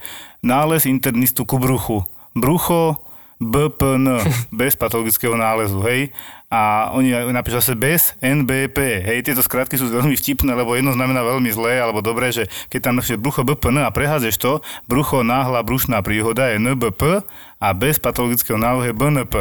[0.41, 2.05] nález internistu ku bruchu.
[2.37, 3.01] Brucho,
[3.37, 4.25] BPN,
[4.59, 6.09] bez patologického nálezu, hej.
[6.47, 9.19] A oni napíšu zase bez NBP, hej.
[9.21, 12.93] Tieto skratky sú veľmi vtipné, lebo jedno znamená veľmi zlé, alebo dobré, že keď tam
[12.97, 17.21] napíšeš brucho BPN a preházeš to, brucho náhla brušná príhoda je NBP
[17.61, 19.35] a bez patologického nálezu je BNP.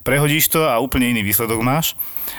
[0.00, 1.92] Prehodíš to a úplne iný výsledok máš.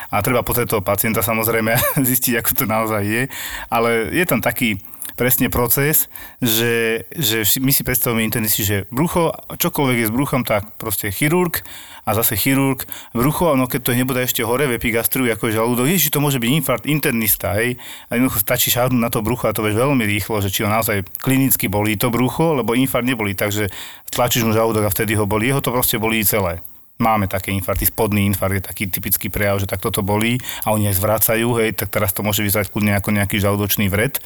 [0.10, 1.78] A treba potom toho pacienta samozrejme
[2.10, 3.24] zistiť, ako to naozaj je.
[3.70, 4.82] Ale je tam taký,
[5.16, 10.76] presne proces, že, že my si predstavujeme internisti, že brucho, čokoľvek je s bruchom, tak
[10.78, 11.64] proste chirurg
[12.02, 12.82] a zase chirurg,
[13.14, 16.42] brucho, no keď to nebude ešte hore v epigastriu, ako je žalúdok, ježiš, to môže
[16.42, 17.78] byť infarkt internista, hej,
[18.10, 20.70] a jednoducho stačí šáhnuť na to brucho a to vieš veľmi rýchlo, že či ho
[20.70, 23.70] naozaj klinicky bolí to brucho, lebo infarkt nebolí, takže
[24.10, 26.66] tlačíš mu žalúdok a vtedy ho bolí, jeho to proste bolí celé.
[27.02, 30.86] Máme také infarkty, spodný infarkt je taký typický prejav, že takto to bolí a oni
[30.94, 34.22] aj zvracajú, hej, tak teraz to môže vyzerať kľudne ako nejaký žalúdočný vred.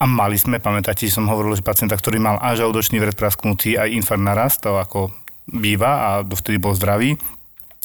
[0.00, 3.92] A mali sme, pamätáte, som hovoril, že pacienta, ktorý mal až žalúdočný vred prasknutý, aj
[3.92, 5.12] infarkt naraz, to ako
[5.44, 7.20] býva a dovtedy bol zdravý.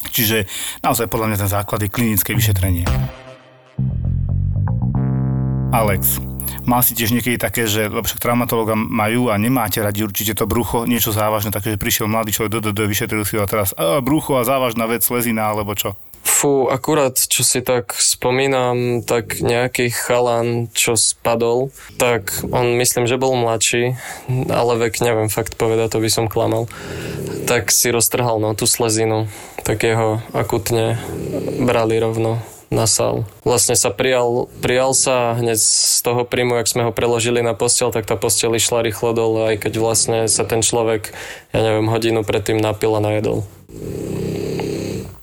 [0.00, 0.48] Čiže
[0.80, 2.88] naozaj podľa mňa ten základ je klinické vyšetrenie.
[5.76, 6.16] Alex,
[6.64, 10.48] mal si tiež niekedy také, že lebo však traumatológa majú a nemáte radi určite to
[10.48, 14.00] brucho, niečo závažné, takže prišiel mladý človek do DD, vyšetril si ho a teraz a,
[14.00, 15.92] brucho a závažná vec, slezina alebo čo?
[16.36, 23.16] Fú, akurát čo si tak spomínam, tak nejaký chalan, čo spadol, tak on myslím, že
[23.16, 23.96] bol mladší,
[24.52, 26.68] ale vek neviem fakt povedať, to by som klamal.
[27.48, 29.32] Tak si roztrhal no, tú slezinu,
[29.64, 31.00] tak jeho akutne
[31.64, 33.24] brali rovno na sál.
[33.40, 37.88] Vlastne sa prijal, prijal sa hneď z toho príjmu, ak sme ho preložili na postel,
[37.88, 41.16] tak tá postel išla rýchlo dole, aj keď vlastne sa ten človek,
[41.56, 43.48] ja neviem, hodinu predtým napil a najedol.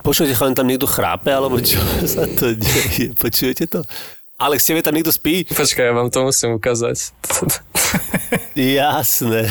[0.03, 1.79] Počujete, chalán, tam niekto chrápe, alebo čo
[2.13, 3.15] sa to deje?
[3.15, 3.87] Počujete to?
[4.35, 5.47] Alex, tebe tam niekto spí?
[5.47, 7.15] Počkaj, ja vám to musím ukázať.
[8.75, 9.47] Jasné.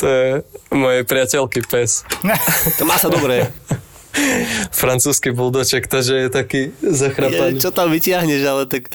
[0.00, 0.28] To je
[0.72, 2.00] mojej priateľky pes.
[2.80, 3.52] To má sa dobre.
[4.72, 7.60] Francúzsky buldoček, takže je taký zachrapaný.
[7.60, 8.88] Je, čo tam vytiahneš, ale tak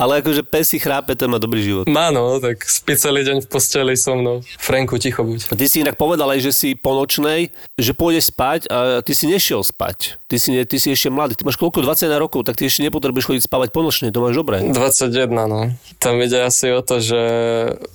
[0.00, 1.84] ale akože pes si chrápe, to má dobrý život.
[1.84, 4.40] Má no, tak spí celý deň v posteli so mnou.
[4.56, 5.52] Franku, ticho buď.
[5.52, 9.28] Ty si inak povedal aj, že si po nočnej, že pôjdeš spať a ty si
[9.28, 10.16] nešiel spať.
[10.24, 11.36] Ty si, ty si ešte mladý.
[11.36, 11.84] Ty máš koľko?
[11.84, 14.64] 21 rokov, tak ty ešte nepotrebuješ chodiť spávať po nočnej, to máš dobre.
[14.64, 15.76] 21, no.
[16.00, 17.22] Tam ide asi o to, že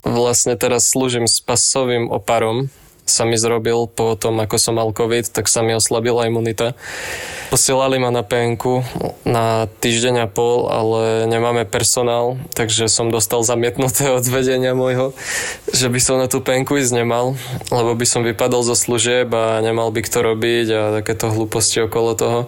[0.05, 2.69] vlastne teraz slúžim s pasovým oparom,
[3.05, 6.73] sa mi zrobil po tom, ako som mal COVID, tak sa mi oslabila imunita.
[7.53, 8.81] Posielali ma na PNK
[9.29, 15.13] na týždeň a pol, ale nemáme personál, takže som dostal zamietnuté od vedenia môjho,
[15.69, 17.37] že by som na tú PNK ísť nemal,
[17.69, 22.17] lebo by som vypadol zo služieb a nemal by kto robiť a takéto hlúposti okolo
[22.17, 22.39] toho.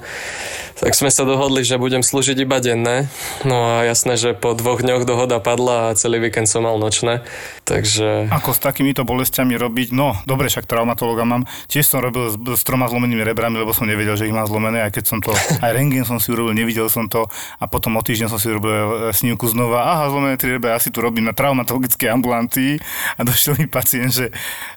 [0.77, 3.09] Tak sme sa dohodli, že budem slúžiť iba denné.
[3.41, 7.25] No a jasné, že po dvoch dňoch dohoda padla a celý víkend som mal nočné.
[7.65, 8.29] Takže...
[8.29, 9.89] Ako s takýmito bolestiami robiť?
[9.89, 11.49] No, dobre, však traumatologa mám.
[11.65, 14.85] Tiež som robil s, s troma zlomenými rebrami, lebo som nevedel, že ich mám zlomené,
[14.85, 15.33] aj keď som to,
[15.65, 17.25] aj rengen som si urobil, nevidel som to
[17.57, 19.81] a potom o týždeň som si urobil e, snímku znova.
[19.81, 22.77] Aha, zlomené tri rebra, ja si tu robím na traumatologickej ambulancii
[23.17, 24.29] a došiel mi pacient, že,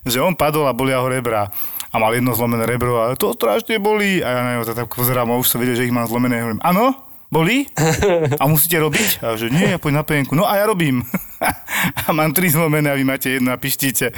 [0.08, 1.52] že on padol a bolia ho rebra
[1.90, 4.22] a mal jedno zlomené rebro a to strašne bolí.
[4.22, 6.38] A ja na neho tak pozerám a už som videl, že ich mám zlomené.
[6.38, 6.94] Hovorím, áno,
[7.30, 7.66] boli?
[8.42, 9.22] A musíte robiť?
[9.22, 10.34] A že nie, ja poď na penku.
[10.34, 11.02] No a ja robím.
[12.06, 14.12] a mám tri zlomené a vy máte jedno a pištíte.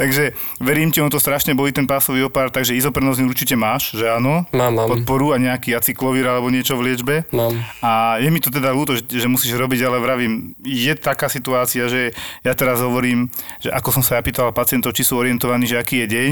[0.00, 4.08] Takže verím ti, on to strašne bolí ten pásový opár, takže izoprenoznú určite máš, že
[4.08, 4.48] áno?
[4.56, 4.88] Mám, mám.
[4.88, 7.14] Podporu a nejaký acyklovír alebo niečo v liečbe?
[7.30, 7.60] Mám.
[7.84, 11.86] A je mi to teda ľúto, že, že musíš robiť, ale vravím, je taká situácia,
[11.92, 13.28] že ja teraz hovorím,
[13.60, 16.30] že ako som sa ja pýtal pacientov, či sú orientovaní, že aký je deň,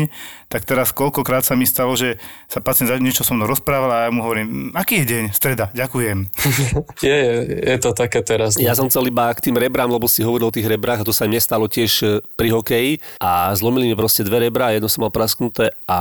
[0.51, 2.19] tak teraz koľkokrát sa mi stalo, že
[2.51, 5.25] sa pacient za niečo so mnou rozprával a ja mu hovorím, aký je deň?
[5.31, 6.27] Streda, ďakujem.
[7.07, 7.37] je, je,
[7.71, 8.59] je to také teraz.
[8.59, 11.13] Ja som chcel iba k tým rebrám, lebo si hovoril o tých rebrách a to
[11.13, 12.07] sa mi nestalo tiež e,
[12.39, 15.99] pri hokeji a zlomili mi proste dve rebra, jedno som mal prasknuté a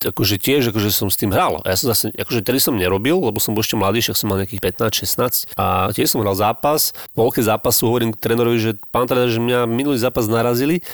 [0.00, 1.60] akože tiež, akože som s tým hral.
[1.64, 4.28] A ja som zase, akože tedy som nerobil, lebo som bol ešte mladý, však som
[4.28, 6.92] mal nejakých 15-16 a tiež som hral zápas.
[7.12, 10.84] V polke zápasu hovorím trénerovi, že pán tréner, že mňa minulý zápas narazili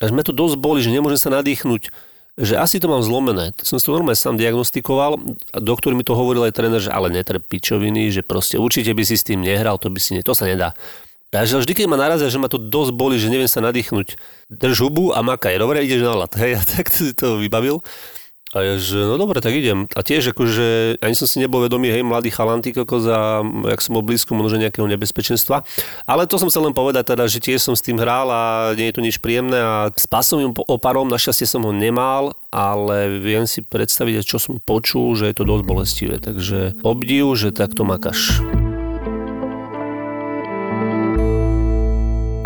[0.00, 3.56] a mňa to dosť boli, že nemôžem sa nadýchnuť že asi to mám zlomené.
[3.64, 5.16] Som to normálne sám diagnostikoval
[5.56, 9.02] a doktor mi to hovoril aj tréner, že ale netrp pičoviny, že proste určite by
[9.08, 10.76] si s tým nehral, to by si ne, to sa nedá.
[11.34, 14.14] A že vždy, keď ma narazia, že ma to dosť boli, že neviem sa nadýchnuť,
[14.46, 15.58] drž hubu a makaj.
[15.58, 16.32] Dobre, ideš na lat.
[16.40, 17.82] Hej, a tak si to vybavil.
[18.54, 19.90] A ja, že no dobre, tak idem.
[19.92, 23.98] A tiež akože ani som si nebol vedomý, hej, mladý chalanty, ako za, jak som
[23.98, 25.66] bol blízko možno nejakého nebezpečenstva.
[26.06, 28.88] Ale to som chcel len povedať teda, že tiež som s tým hral a nie
[28.88, 33.66] je to nič príjemné a s pasovým oparom, našťastie som ho nemal, ale viem si
[33.66, 36.16] predstaviť, čo som počul, že je to dosť bolestivé.
[36.22, 38.40] Takže obdiv, že takto makaš.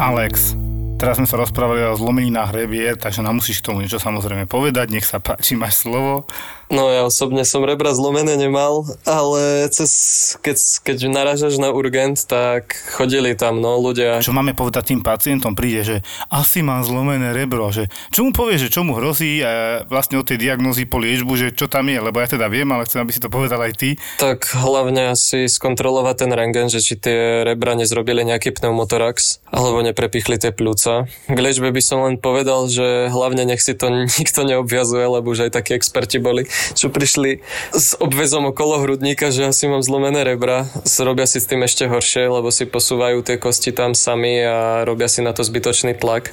[0.00, 0.56] Alex,
[1.00, 4.44] Teraz sme sa rozprávali o zlomení na hrebie, takže nám musíš k tomu niečo samozrejme
[4.44, 4.92] povedať.
[4.92, 6.28] Nech sa páči, máš slovo.
[6.70, 9.90] No ja osobne som rebra zlomené nemal, ale cez,
[10.38, 14.22] keď, keď narážaš na urgent, tak chodili tam no, ľudia.
[14.22, 15.96] Čo máme povedať tým pacientom, príde, že
[16.30, 20.30] asi mám zlomené rebro, že čo mu povie, že čo mu hrozí a vlastne od
[20.30, 23.10] tej diagnózy po liečbu, že čo tam je, lebo ja teda viem, ale chcem, aby
[23.10, 23.98] si to povedal aj ty.
[24.22, 30.38] Tak hlavne asi skontrolovať ten rengen, že či tie rebra nezrobili nejaký pneumotorax, alebo neprepichli
[30.38, 31.10] tie pľúca.
[31.26, 35.50] K liečbe by som len povedal, že hlavne nech si to nikto neobviazuje, lebo už
[35.50, 37.42] aj takí experti boli čo prišli
[37.74, 40.66] s obvezom okolo hrudníka, že asi mám zlomené rebra.
[41.00, 45.08] Robia si s tým ešte horšie, lebo si posúvajú tie kosti tam sami a robia
[45.08, 46.30] si na to zbytočný tlak.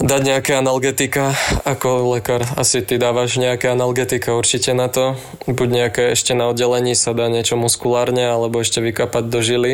[0.00, 1.36] Dať nejaké analgetika,
[1.68, 5.18] ako lekár asi ty dávaš nejaké analgetika určite na to.
[5.44, 9.72] Buď nejaké ešte na oddelení sa dá niečo muskulárne, alebo ešte vykapať do žily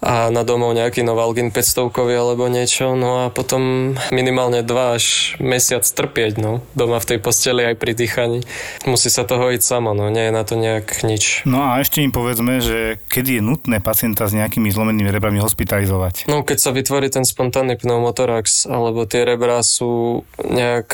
[0.00, 2.96] a na domov nejaký Novalgin 500 alebo niečo.
[2.96, 6.64] No a potom minimálne 2 až mesiac trpieť, no.
[6.72, 8.40] Doma v tej posteli aj pri dýchaní.
[8.88, 11.48] Musí musí sa to hojiť samo, no nie je na to nejak nič.
[11.48, 16.28] No a ešte im povedzme, že kedy je nutné pacienta s nejakými zlomenými rebrami hospitalizovať?
[16.28, 20.92] No keď sa vytvorí ten spontánny pneumotorax, alebo tie rebra sú nejak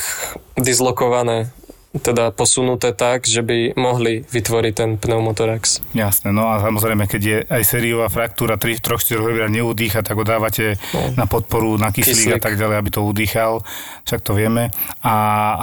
[0.55, 1.51] dislokované
[2.01, 5.81] teda posunuté tak, že by mohli vytvoriť ten pneumotorax.
[5.95, 10.19] Jasné, no a samozrejme, keď je aj sériová fraktúra 3, 3, 4 rebra neudýcha, tak
[10.19, 11.15] ho dávate no.
[11.15, 13.63] na podporu, na kyslík, kyslík a tak ďalej, aby to udýchal,
[14.03, 14.73] však to vieme.
[15.05, 15.13] A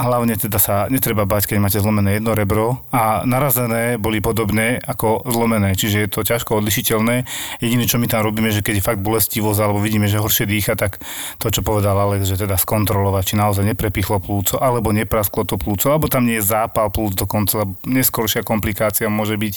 [0.09, 5.25] hlavne teda sa netreba bať, keď máte zlomené jedno rebro a narazené boli podobné ako
[5.29, 7.27] zlomené, čiže je to ťažko odlišiteľné.
[7.61, 10.73] Jediné, čo my tam robíme, že keď je fakt bolestivosť alebo vidíme, že horšie dýcha,
[10.79, 10.99] tak
[11.37, 15.91] to, čo povedal Alex, že teda skontrolovať, či naozaj neprepichlo plúco, alebo neprasklo to plúco,
[15.91, 19.55] alebo tam je zápal plus dokonca, neskôršia komplikácia môže byť,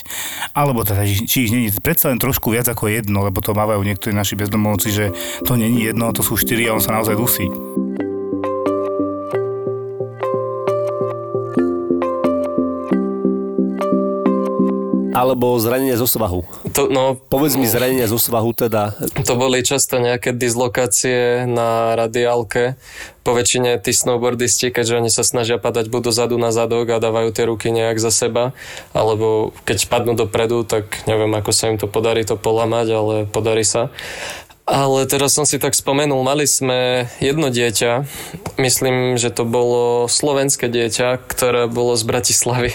[0.56, 4.12] alebo teda, či ich není predsa len trošku viac ako jedno, lebo to mávajú niektorí
[4.12, 5.04] naši bezdomovci, že
[5.46, 7.46] to není jedno, to sú štyri a on sa naozaj dusí.
[15.16, 16.44] Alebo zranenie zo svahu.
[16.76, 18.92] To, no, Povedz mi zranenie zo svahu teda.
[19.24, 22.76] To boli často nejaké dislokácie na radiálke.
[23.24, 27.32] Po väčšine tí snowboardisti, keďže oni sa snažia padať buď dozadu na zadok a dávajú
[27.32, 28.52] tie ruky nejak za seba,
[28.92, 33.66] alebo keď padnú dopredu, tak neviem, ako sa im to podarí to polamať, ale podarí
[33.66, 33.90] sa.
[34.66, 38.02] Ale teraz som si tak spomenul, mali sme jedno dieťa,
[38.58, 42.74] myslím, že to bolo slovenské dieťa, ktoré bolo z Bratislavy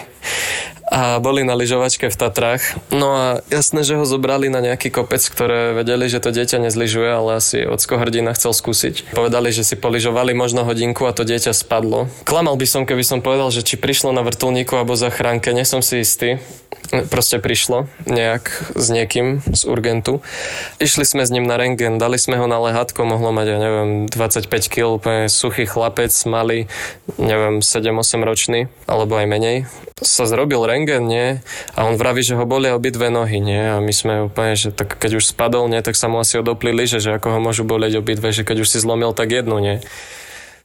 [0.92, 2.76] a boli na lyžovačke v Tatrách.
[2.92, 7.08] No a jasné, že ho zobrali na nejaký kopec, ktoré vedeli, že to dieťa nezlyžuje,
[7.08, 9.16] ale asi Ocko hrdina chcel skúsiť.
[9.16, 12.12] Povedali, že si poližovali možno hodinku a to dieťa spadlo.
[12.28, 15.80] Klamal by som, keby som povedal, že či prišlo na vrtulníku alebo zachránke, nie som
[15.80, 16.44] si istý.
[16.92, 20.20] Proste prišlo nejak s niekým z urgentu.
[20.84, 23.90] Išli sme s ním na rengen, dali sme ho na lehátko, mohlo mať, ja neviem,
[24.12, 26.68] 25 kg, úplne suchý chlapec, malý,
[27.16, 29.58] neviem, 7-8 ročný, alebo aj menej.
[30.04, 31.44] Sa zrobil rengen, nie?
[31.78, 33.62] A on vraví, že ho boli obidve nohy, nie?
[33.62, 36.74] A my sme úplne, že tak keď už spadol, nie, tak sa mu asi odopli
[36.74, 39.78] lyže, že ako ho môžu boleť obidve, že keď už si zlomil, tak jednu, nie?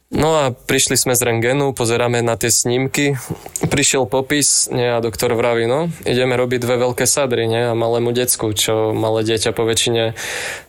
[0.07, 3.19] No a prišli sme z rengenu, pozeráme na tie snímky,
[3.67, 8.15] prišiel popis, nie, a doktor vraví, no, ideme robiť dve veľké sadry, nie, a malému
[8.15, 10.15] decku, čo malé dieťa po väčšine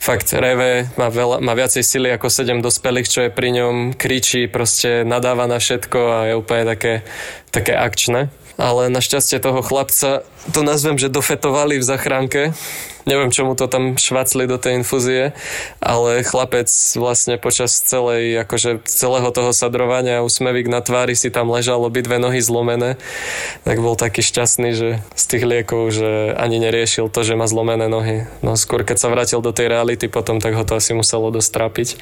[0.02, 4.50] fakt reve, má, veľa, má viacej sily ako sedem dospelých, čo je pri ňom, kričí,
[4.50, 7.06] proste nadáva na všetko a je úplne také,
[7.54, 12.42] také akčné ale našťastie toho chlapca, to nazvem, že dofetovali v zachránke.
[13.08, 15.32] Neviem, čomu to tam švacli do tej infúzie,
[15.80, 16.68] ale chlapec
[17.00, 22.36] vlastne počas celej, akože celého toho sadrovania úsmevík na tvári si tam ležal obidve nohy
[22.44, 23.00] zlomené,
[23.64, 27.88] tak bol taký šťastný, že z tých liekov, že ani neriešil to, že má zlomené
[27.88, 28.28] nohy.
[28.44, 31.48] No skôr keď sa vrátil do tej reality potom, tak ho to asi muselo dosť
[31.48, 31.88] trápiť.
[31.94, 31.96] E,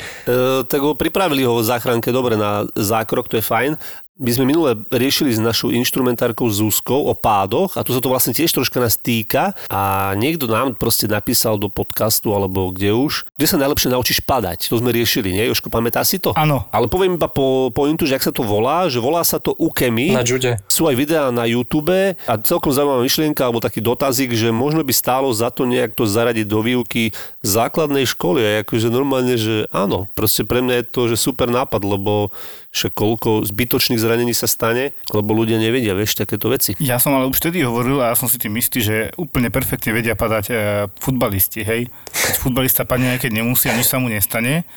[0.66, 3.78] tak ho pripravili ho v záchranke dobre na zákrok, to je fajn,
[4.16, 8.32] My sme minule riešili s našou inštrumentárkou Zúskou o pádoch a tu sa to vlastne
[8.32, 13.44] tiež troška nás týka a niekto nám proste napísal do podcastu alebo kde už, kde
[13.44, 14.72] sa najlepšie naučíš padať.
[14.72, 15.44] To sme riešili, nie?
[15.52, 16.32] Jožko, pamätá si to?
[16.32, 16.64] Áno.
[16.72, 20.16] Ale poviem iba po pointu, že ak sa to volá, že volá sa to Ukemi.
[20.16, 20.64] Na jude.
[20.64, 24.96] Sú aj videá na YouTube a celkom zaujímavá myšlienka alebo taký dotazík, že možno by
[24.96, 27.12] stálo za to nejak to zaradiť do výuky
[27.44, 28.40] základnej školy.
[28.40, 32.32] A akože normálne, že áno, proste pre mňa je to že super nápad, lebo
[32.76, 36.76] však koľko zbytočných zranení sa stane, lebo ľudia nevedia, vieš, takéto veci.
[36.76, 39.96] Ja som ale už vtedy hovoril a ja som si tým istý, že úplne perfektne
[39.96, 40.54] vedia padať e,
[41.00, 41.88] futbalisti, hej.
[42.12, 44.68] Keď futbalista padne, aj keď nemusí a nič sa mu nestane,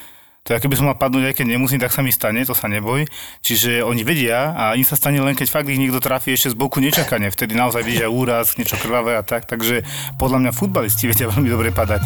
[0.47, 2.71] to je, keby som mal padnúť, aj keď nemusím, tak sa mi stane, to sa
[2.71, 3.03] neboj.
[3.43, 6.57] Čiže oni vedia a im sa stane len, keď fakt ich niekto trafí ešte z
[6.57, 7.27] boku nečakane.
[7.29, 9.45] Vtedy naozaj vidia úraz, niečo krvavé a tak.
[9.45, 9.83] Takže
[10.15, 12.01] podľa mňa futbalisti vedia veľmi dobre padať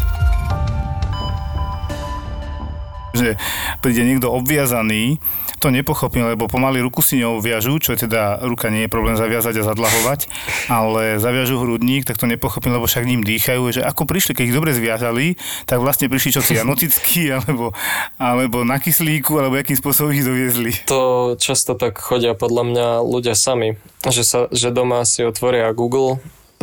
[3.14, 3.38] že
[3.78, 5.22] príde niekto obviazaný,
[5.64, 9.16] to nepochopím, lebo pomaly ruku si ňou viažu, čo je teda ruka nie je problém
[9.16, 10.28] zaviazať a zadlahovať,
[10.68, 14.58] ale zaviažu hrudník, tak to nepochopím, lebo však ním dýchajú, že ako prišli, keď ich
[14.60, 17.72] dobre zviazali, tak vlastne prišli čo si anotickí, alebo,
[18.20, 20.84] alebo na kyslíku, alebo akým spôsobom ich doviezli.
[20.92, 26.20] To často tak chodia podľa mňa ľudia sami, že, sa, že doma si otvoria Google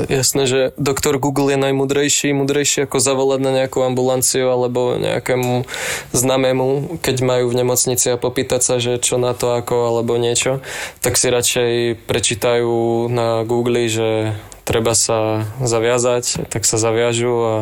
[0.08, 5.66] Jasné, že doktor Google je najmudrejší, mudrejší ako zavolať na nejakú ambulanciu alebo nejakému
[6.14, 10.64] známemu, keď majú v nemocnici a popýtať sa, že čo na to ako alebo niečo,
[11.04, 17.56] tak si radšej prečítajú na Google, že treba sa zaviazať, tak sa zaviažu a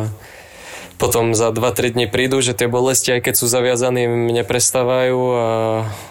[0.99, 5.47] potom za 2-3 dní prídu, že tie bolesti, aj keď sú zaviazaní, neprestávajú a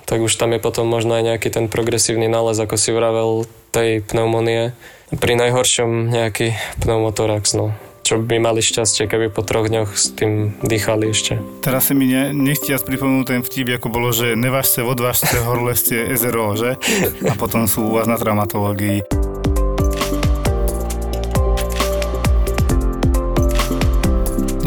[0.09, 4.01] tak už tam je potom možno aj nejaký ten progresívny nález, ako si vravel, tej
[4.01, 4.73] pneumonie
[5.17, 6.53] pri najhoršom nejaký
[6.85, 7.73] pneumotorax, no
[8.09, 11.37] čo by mali šťastie, keby po troch dňoch s tým dýchali ešte.
[11.61, 16.09] Teraz si mi ne, nechtia pripomenúť ten vtip, ako bolo, že nevážte, odvážte, horle ste
[16.17, 16.81] SRO, že?
[17.29, 19.05] A potom sú u vás na traumatológii.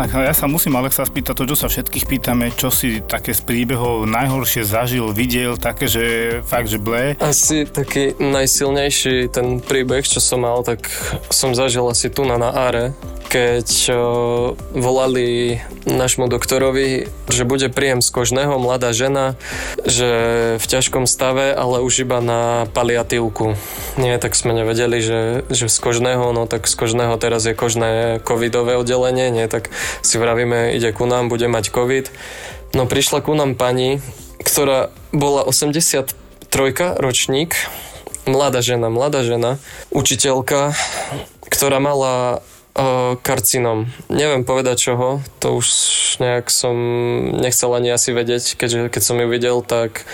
[0.01, 3.45] Tak ja sa musím Alexa spýtať to, čo sa všetkých pýtame, čo si také z
[3.45, 6.03] príbehov najhoršie zažil, videl, také, že
[6.41, 7.13] fakt, že blé.
[7.21, 10.89] Asi taký najsilnejší ten príbeh, čo som mal, tak
[11.29, 12.97] som zažil asi tu na, na Are,
[13.29, 13.93] keď
[14.73, 19.39] volali našmu doktorovi, že bude príjem z kožného, mladá žena,
[19.85, 20.09] že
[20.59, 23.55] v ťažkom stave, ale už iba na paliatívku.
[23.95, 28.19] Nie, tak sme nevedeli, že, že z kožného, no tak z kožného teraz je kožné
[28.25, 32.07] covidové oddelenie, nie, tak si vravíme, ide ku nám, bude mať covid.
[32.71, 33.99] No prišla ku nám pani,
[34.41, 36.15] ktorá bola 83
[36.97, 37.53] ročník,
[38.23, 39.59] mladá žena, mladá žena,
[39.91, 40.71] učiteľka,
[41.51, 42.39] ktorá mala
[42.71, 43.91] Uh, karcinom.
[44.07, 45.67] Neviem povedať čoho, to už
[46.23, 46.71] nejak som
[47.35, 50.07] nechcel ani asi vedieť, keďže keď som ju videl, tak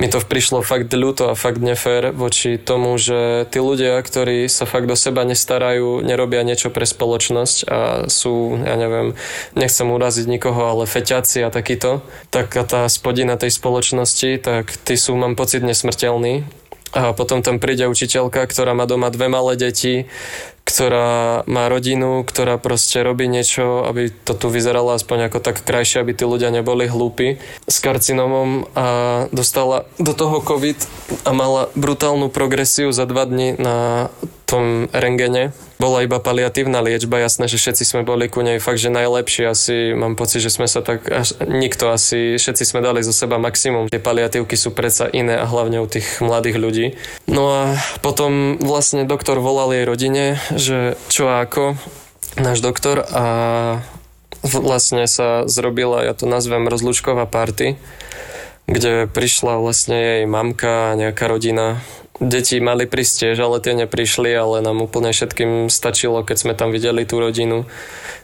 [0.00, 4.64] mi to prišlo fakt ľúto a fakt nefér voči tomu, že tí ľudia, ktorí sa
[4.64, 7.78] fakt do seba nestarajú, nerobia niečo pre spoločnosť a
[8.08, 9.12] sú, ja neviem,
[9.52, 12.00] nechcem uraziť nikoho, ale feťaci a takýto,
[12.32, 16.48] tak tá spodina tej spoločnosti, tak tí sú, mám pocit, nesmrteľní.
[16.90, 20.10] A potom tam príde učiteľka, ktorá má doma dve malé deti,
[20.70, 25.98] ktorá má rodinu, ktorá proste robí niečo, aby to tu vyzeralo aspoň ako tak krajšie,
[25.98, 28.86] aby tí ľudia neboli hlúpi s karcinomom a
[29.34, 30.78] dostala do toho COVID
[31.26, 34.06] a mala brutálnu progresiu za dva dní na
[34.50, 35.54] tom rengene.
[35.78, 39.94] Bola iba paliatívna liečba, jasné, že všetci sme boli ku nej fakt, že najlepší asi,
[39.94, 43.86] mám pocit, že sme sa tak, až, nikto asi, všetci sme dali zo seba maximum.
[43.86, 46.86] Tie paliatívky sú predsa iné a hlavne u tých mladých ľudí.
[47.30, 51.78] No a potom vlastne doktor volal jej rodine, že čo a ako,
[52.36, 53.24] náš doktor a
[54.42, 57.78] vlastne sa zrobila, ja to nazvem rozlúčková party,
[58.68, 61.80] kde prišla vlastne jej mamka a nejaká rodina
[62.20, 66.68] deti mali prísť tiež, ale tie neprišli, ale nám úplne všetkým stačilo, keď sme tam
[66.68, 67.64] videli tú rodinu,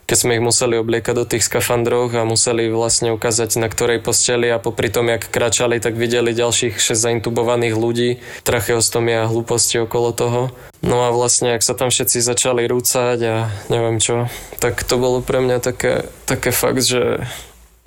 [0.05, 4.53] keď sme ich museli obliekať do tých skafandrov a museli vlastne ukázať, na ktorej posteli
[4.53, 10.12] a popri tom, jak kračali, tak videli ďalších 6 zaintubovaných ľudí, tracheostomia a hlúposti okolo
[10.12, 10.42] toho.
[10.84, 13.34] No a vlastne, ak sa tam všetci začali rúcať a
[13.72, 14.28] neviem čo,
[14.61, 17.24] tak to bolo pre mňa také, také fakt, že,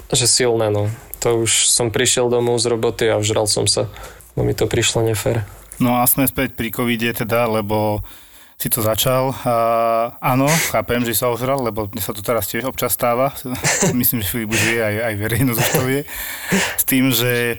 [0.10, 0.90] že silné, no.
[1.22, 3.92] To už som prišiel domov z roboty a vžral som sa.
[4.34, 5.44] No mi to prišlo nefér.
[5.80, 8.04] No a sme späť pri covide teda, lebo
[8.60, 9.32] si to začal.
[9.48, 9.56] A,
[10.20, 13.32] áno, chápem, že sa ožral, lebo mne sa to teraz tiež občas stáva.
[13.96, 16.02] Myslím, že Filip už vie, aj, aj verejnosť už to vie.
[16.76, 17.56] S tým, že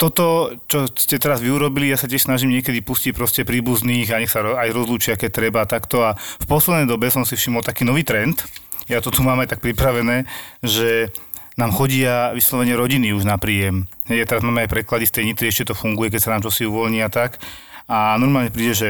[0.00, 4.20] toto, čo ste teraz vy urobili, ja sa tiež snažím niekedy pustiť proste príbuzných a
[4.20, 6.04] nech sa aj rozlúčia, keď treba takto.
[6.04, 8.40] A v poslednej dobe som si všimol taký nový trend,
[8.88, 10.24] ja to tu mám aj tak pripravené,
[10.62, 11.12] že
[11.56, 13.88] nám chodia vyslovene rodiny už na príjem.
[14.04, 16.68] Hej, teraz máme aj preklady z tej nitry, ešte to funguje, keď sa nám čosi
[16.68, 17.40] uvoľní a tak.
[17.88, 18.88] A normálne príde, že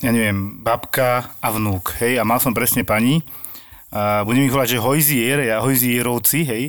[0.00, 3.20] ja neviem, babka a vnúk, hej, a mal som presne pani,
[3.92, 6.64] a budem ich volať, že hojzier, ja hojzierovci, hej,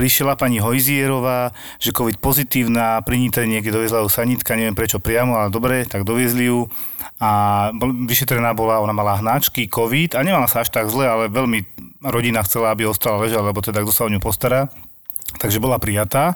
[0.00, 5.36] prišla pani Hojzierová, že COVID pozitívna, pri Nitre niekde doviezla ju sanitka, neviem prečo priamo,
[5.36, 6.72] ale dobre, tak doviezli ju
[7.20, 7.68] a
[8.08, 11.68] vyšetrená bola, ona mala hnáčky, COVID a nemala sa až tak zle, ale veľmi
[12.00, 14.72] rodina chcela, aby ostala ležať, lebo teda kto sa o ňu postará.
[15.36, 16.34] Takže bola prijatá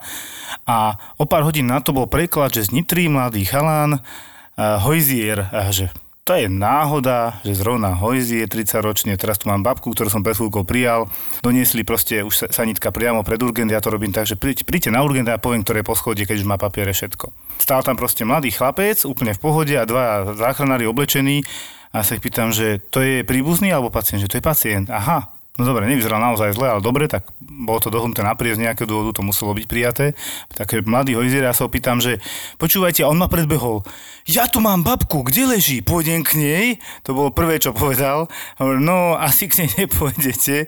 [0.68, 5.48] a o pár hodín na to bol preklad, že z Nitry mladý chalán, uh, Hojzier,
[5.72, 5.88] že
[6.24, 10.24] to je náhoda, že zrovna Hojzi je 30 ročne, teraz tu mám babku, ktorú som
[10.24, 11.12] pred chvíľkou prijal,
[11.44, 15.28] doniesli proste už sanitka priamo pred urgent, ja to robím tak, že príďte na urgent
[15.28, 17.28] a ja poviem, ktoré poschodie, keď už má papiere všetko.
[17.60, 21.44] Stál tam proste mladý chlapec, úplne v pohode a dva záchranári oblečení
[21.92, 24.88] a sa ich pýtam, že to je príbuzný alebo pacient, že to je pacient.
[24.88, 28.90] Aha, No dobre, nevyzeral naozaj zle, ale dobre, tak bolo to dohodnuté napriek z nejakého
[28.90, 30.18] dôvodu, to muselo byť prijaté.
[30.50, 32.18] Také mladý hojzier, ja sa opýtam, že
[32.58, 33.86] počúvajte, on ma predbehol.
[34.26, 35.78] Ja tu mám babku, kde leží?
[35.78, 36.64] Pôjdem k nej?
[37.06, 38.26] To bolo prvé, čo povedal.
[38.58, 40.66] No asi k nej nepôjdete.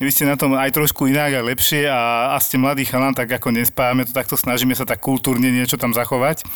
[0.00, 3.28] Vy ste na tom aj trošku inak a lepšie a, a ste mladý chalán, tak
[3.28, 6.48] ako nespájame to takto, snažíme sa tak kultúrne niečo tam zachovať.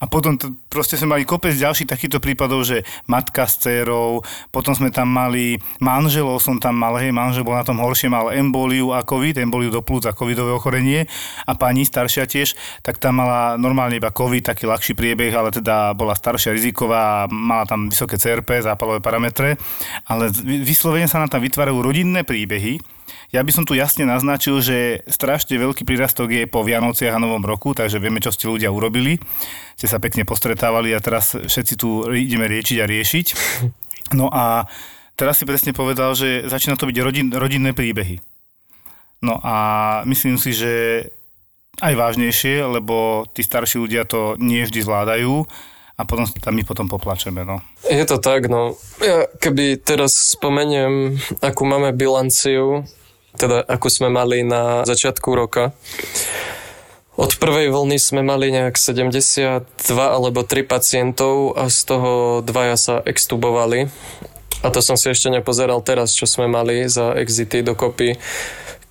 [0.00, 4.22] A potom to, proste sme mali kopec ďalších takýchto prípadov, že matka s dcerou,
[4.54, 8.32] potom sme tam mali manželov, som tam mal, hej, manžel bol na tom horšie, mal
[8.32, 11.08] emboliu a covid, emboliu do plúc a covidové ochorenie.
[11.48, 12.54] A pani staršia tiež,
[12.84, 17.64] tak tam mala normálne iba covid, taký ľahší priebeh, ale teda bola staršia riziková mala
[17.64, 19.56] tam vysoké CRP, zápalové parametre,
[20.06, 22.99] ale vyslovene sa nám tam vytvárajú rodinné príbehy,
[23.30, 27.46] ja by som tu jasne naznačil, že strašne veľký prírastok je po Vianociach a Novom
[27.46, 29.22] roku, takže vieme, čo ste ľudia urobili.
[29.78, 33.26] Ste sa pekne postretávali a teraz všetci tu ideme riečiť a riešiť.
[34.10, 34.66] No a
[35.14, 38.18] teraz si presne povedal, že začína to byť rodin, rodinné príbehy.
[39.22, 39.54] No a
[40.02, 41.06] myslím si, že
[41.78, 45.46] aj vážnejšie, lebo tí starší ľudia to nie vždy zvládajú
[45.94, 47.46] a potom tam my potom poplačeme.
[47.46, 47.62] No.
[47.86, 48.74] Je to tak, no.
[48.98, 52.82] Ja keby teraz spomeniem, akú máme bilanciu
[53.36, 55.74] teda ako sme mali na začiatku roka.
[57.20, 62.94] Od prvej vlny sme mali nejak 72 alebo 3 pacientov a z toho dvaja sa
[63.04, 63.92] extubovali.
[64.64, 68.16] A to som si ešte nepozeral teraz, čo sme mali za exity dokopy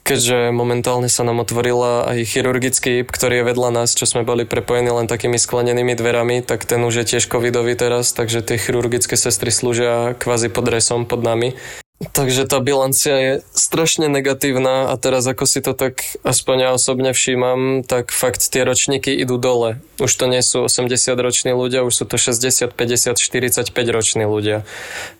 [0.09, 4.89] keďže momentálne sa nám otvorila aj chirurgický ktorý je vedľa nás, čo sme boli prepojení
[4.89, 9.53] len takými sklenenými dverami, tak ten už je tiež covidový teraz, takže tie chirurgické sestry
[9.53, 11.53] slúžia kvázi pod resom pod nami.
[11.99, 17.11] Takže tá bilancia je strašne negatívna a teraz ako si to tak aspoň ja osobne
[17.11, 19.83] všímam, tak fakt tie ročníky idú dole.
[19.99, 24.63] Už to nie sú 80 roční ľudia, už sú to 60, 50, 45 roční ľudia,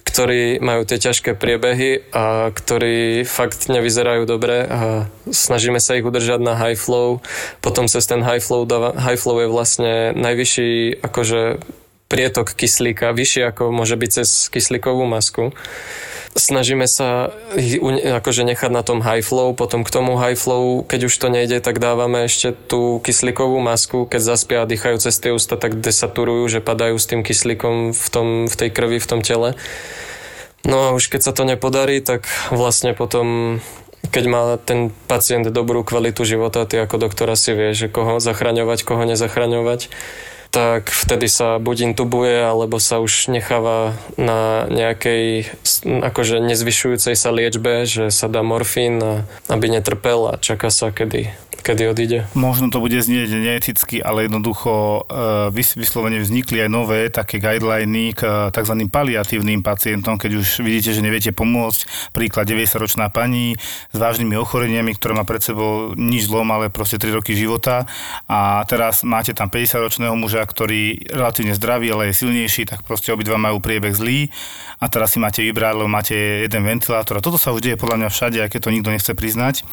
[0.08, 6.40] ktorí majú tie ťažké priebehy a ktorí fakt nevyzerajú dobre a snažíme sa ich udržať
[6.40, 7.20] na high flow.
[7.60, 11.60] Potom cez ten high flow, dáva, high flow je vlastne najvyšší akože
[12.10, 15.54] prietok kyslíka, vyšší ako môže byť cez kyslíkovú masku.
[16.34, 17.30] Snažíme sa
[18.22, 21.62] akože nechať na tom high flow, potom k tomu high flow, keď už to nejde,
[21.62, 26.50] tak dávame ešte tú kyslíkovú masku, keď zaspia a dýchajú cez tie ústa, tak desaturujú,
[26.50, 29.54] že padajú s tým kyslíkom v, tom, v tej krvi, v tom tele.
[30.66, 33.62] No a už keď sa to nepodarí, tak vlastne potom
[34.10, 38.82] keď má ten pacient dobrú kvalitu života, ty ako doktora si vie, že koho zachraňovať,
[38.82, 39.92] koho nezachraňovať
[40.50, 45.46] tak vtedy sa buď intubuje, alebo sa už necháva na nejakej
[45.86, 51.30] akože nezvyšujúcej sa liečbe, že sa dá morfín, aby netrpel a čaká sa, kedy
[51.62, 52.18] kedy odíde?
[52.36, 58.22] Možno to bude znieť neeticky, ale jednoducho e, vyslovene vznikli aj nové také guideliny k
[58.24, 58.76] e, tzv.
[58.90, 62.12] paliatívnym pacientom, keď už vidíte, že neviete pomôcť.
[62.16, 63.56] Príklad 90-ročná pani
[63.92, 67.86] s vážnymi ochoreniami, ktorá má pred sebou nič zlom, ale proste 3 roky života
[68.30, 73.40] a teraz máte tam 50-ročného muža, ktorý relatívne zdravý, ale je silnejší, tak proste obidva
[73.40, 74.30] majú priebeh zlý
[74.80, 78.06] a teraz si máte vybrať, lebo máte jeden ventilátor a toto sa už deje podľa
[78.06, 79.66] mňa všade, aj keď to nikto nechce priznať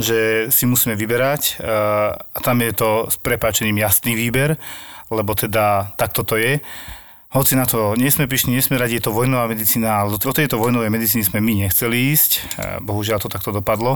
[0.00, 1.60] že si musíme vyberať
[2.32, 4.56] a tam je to s prepáčením jasný výber,
[5.12, 6.58] lebo teda takto to je.
[7.30, 10.32] Hoci na to nie sme prišli, nie sme radi, je to vojnová medicína, ale do
[10.34, 12.58] tejto vojnovej medicíny sme my nechceli ísť.
[12.82, 13.94] Bohužiaľ to takto dopadlo.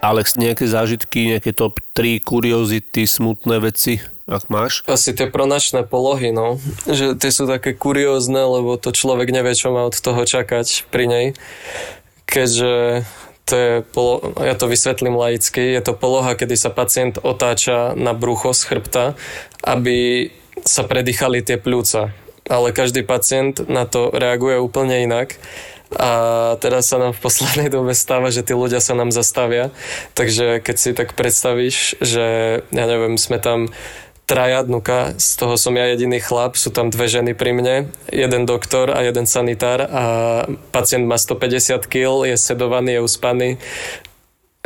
[0.00, 4.80] Alex, nejaké zážitky, nejaké top 3 kuriozity, smutné veci, ak máš?
[4.88, 6.56] Asi tie pronačné polohy, no.
[6.88, 11.04] Že tie sú také kuriózne, lebo to človek nevie, čo má od toho čakať pri
[11.04, 11.26] nej
[12.30, 13.02] keďže
[13.50, 18.14] to je polo- ja to vysvetlím laicky, je to poloha, kedy sa pacient otáča na
[18.14, 19.18] brucho z chrbta,
[19.66, 20.30] aby
[20.62, 22.14] sa predýchali tie pľúca.
[22.46, 25.34] Ale každý pacient na to reaguje úplne inak
[25.90, 26.10] a
[26.62, 29.74] teraz sa nám v poslednej dobe stáva, že tí ľudia sa nám zastavia.
[30.14, 32.26] Takže keď si tak predstavíš, že
[32.62, 33.74] ja neviem, sme tam
[34.30, 37.76] traja dnuka, z toho som ja jediný chlap, sú tam dve ženy pri mne,
[38.14, 40.04] jeden doktor a jeden sanitár a
[40.70, 43.48] pacient má 150 kg, je sedovaný, je uspaný,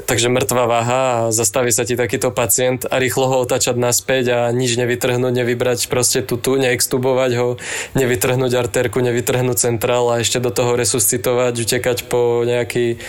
[0.05, 4.39] takže mŕtva váha a zastaví sa ti takýto pacient a rýchlo ho otáčať naspäť a
[4.53, 7.49] nič nevytrhnúť, nevybrať proste tutu, neextubovať ho,
[7.97, 13.01] nevytrhnúť artérku, nevytrhnúť centrál a ešte do toho resuscitovať, utekať po nejaký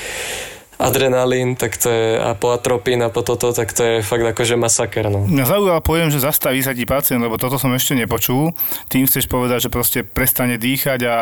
[0.78, 4.56] adrenalín, tak to je a po atropín a po toto, tak to je fakt akože
[4.60, 5.08] masaker.
[5.08, 5.28] No.
[5.28, 8.52] Mňa zaujala pojem, že zastaví sa ti pacient, lebo toto som ešte nepočul.
[8.92, 11.20] Tým chceš povedať, že proste prestane dýchať a, a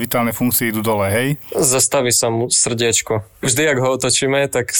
[0.00, 1.28] vitálne funkcie idú dole, hej?
[1.52, 3.24] Zastaví sa mu srdiečko.
[3.44, 4.72] Vždy, ak ho otočíme, tak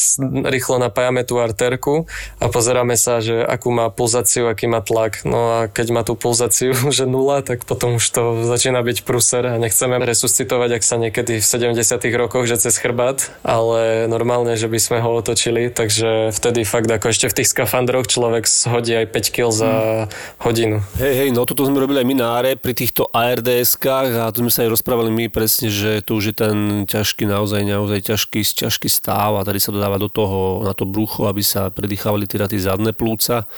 [0.48, 2.08] rýchlo napájame tú arterku
[2.40, 5.22] a pozeráme sa, že akú má pulzáciu, aký má tlak.
[5.28, 9.44] No a keď má tú pulzáciu, že nula, tak potom už to začína byť pruser
[9.46, 11.76] a nechceme resuscitovať, ak sa niekedy v 70
[12.16, 16.86] rokoch, že cez chrbát, ale ale normálne, že by sme ho otočili, takže vtedy fakt
[16.86, 19.72] ako ešte v tých skafandroch človek shodí aj 5 kg za
[20.38, 20.78] hodinu.
[20.94, 24.46] Hej, hej, no toto sme robili aj my na ARE pri týchto ARDS-kách a tu
[24.46, 28.46] sme sa aj rozprávali my presne, že tu už je ten ťažký, naozaj, naozaj ťažký,
[28.46, 32.46] ťažký stav a tady sa dodáva do toho, na to brucho, aby sa predýchávali teda
[32.46, 33.50] tie zadné plúca.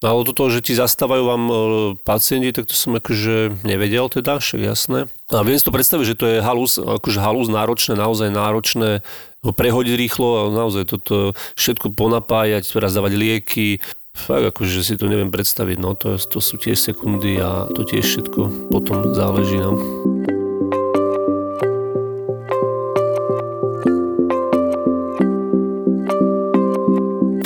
[0.00, 1.54] No ale toto, že ti zastávajú vám e,
[2.00, 5.12] pacienti, tak to som akože nevedel teda, však jasné.
[5.28, 9.04] A viem si to predstaviť, že to je halus, akože halus náročné, naozaj náročné
[9.40, 13.80] ho prehodiť rýchlo a naozaj toto všetko ponapájať, teraz dávať lieky,
[14.12, 18.04] fakt akože si to neviem predstaviť, no to, to sú tiež sekundy a to tiež
[18.04, 19.78] všetko potom záleží, no.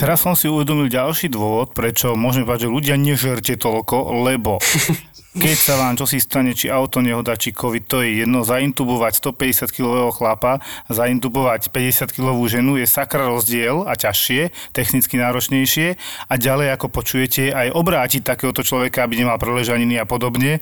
[0.05, 4.61] Teraz som si uvedomil ďalší dôvod, prečo môžeme povedať, že ľudia nežerte toľko, lebo
[5.40, 8.44] keď sa vám čo si stane, či auto nehoda, či COVID, to je jedno.
[8.44, 15.16] Zaintubovať 150 kg chlapa a zaintubovať 50 kg ženu je sakra rozdiel a ťažšie, technicky
[15.16, 15.96] náročnejšie
[16.28, 20.61] a ďalej, ako počujete, aj obrátiť takéhoto človeka, aby nemal preležaniny a podobne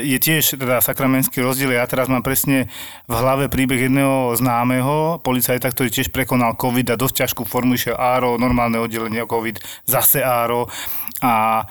[0.00, 1.76] je tiež teda sakramenský rozdiel.
[1.76, 2.72] Ja teraz mám presne
[3.04, 7.96] v hlave príbeh jedného známeho policajta, ktorý tiež prekonal COVID a dosť ťažkú formu išiel
[8.00, 10.72] áro, normálne oddelenie COVID, zase áro.
[11.20, 11.64] A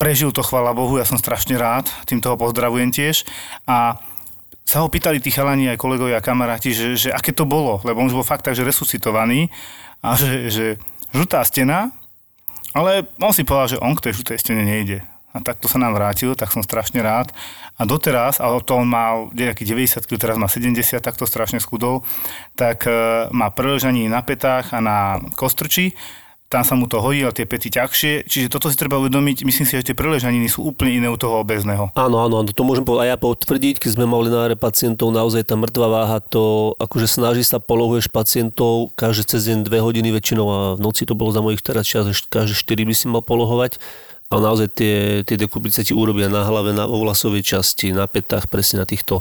[0.00, 3.28] prežil to, chvala Bohu, ja som strašne rád, týmto ho pozdravujem tiež.
[3.68, 4.00] A
[4.64, 8.00] sa ho pýtali tí chalani aj kolegovia a kamaráti, že, že aké to bolo, lebo
[8.00, 9.52] on už bol fakt tak, že resuscitovaný
[10.00, 10.66] a že, že
[11.12, 11.92] žltá stena,
[12.72, 15.04] ale on si povedal, že on k tej žltej stene nejde
[15.34, 17.34] a takto sa nám vrátil, tak som strašne rád.
[17.74, 21.58] A doteraz, ale to on mal nejaký 90 kg, teraz má 70, tak to strašne
[21.58, 22.06] schudol,
[22.54, 25.98] tak e, má preležanie na petách a na kostrči,
[26.54, 28.30] tam sa mu to hodí, ale tie pety ťažšie.
[28.30, 29.42] Čiže toto si treba uvedomiť.
[29.42, 31.90] Myslím si, že tie preležaniny sú úplne iné u toho obezného.
[31.98, 35.58] Áno, áno, to môžem povedať aj ja potvrdiť, keď sme mali na pacientov, naozaj tá
[35.58, 40.58] mŕtva váha, to akože snaží sa, polohuješ pacientov každé cez deň dve hodiny väčšinou a
[40.78, 43.82] v noci to bolo za mojich teraz čas, každé 4 by si mal polohovať
[44.32, 48.86] ale naozaj tie, tie ti urobia na hlave, na ovlasovej časti, na petách, presne na
[48.88, 49.20] týchto,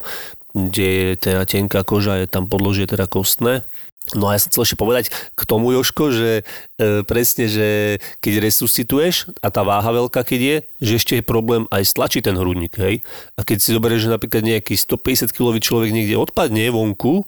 [0.54, 3.66] kde je teda tenká koža, je tam podložie teda kostné.
[4.12, 6.44] No a ja som chcel ešte povedať k tomu, Joško, že
[6.76, 11.72] e, presne, že keď resuscituješ a tá váha veľká keď je, že ešte je problém
[11.72, 13.00] aj stlačiť ten hrudník, hej.
[13.40, 17.24] A keď si zoberieš, že napríklad nejaký 150 kg človek niekde odpadne vonku,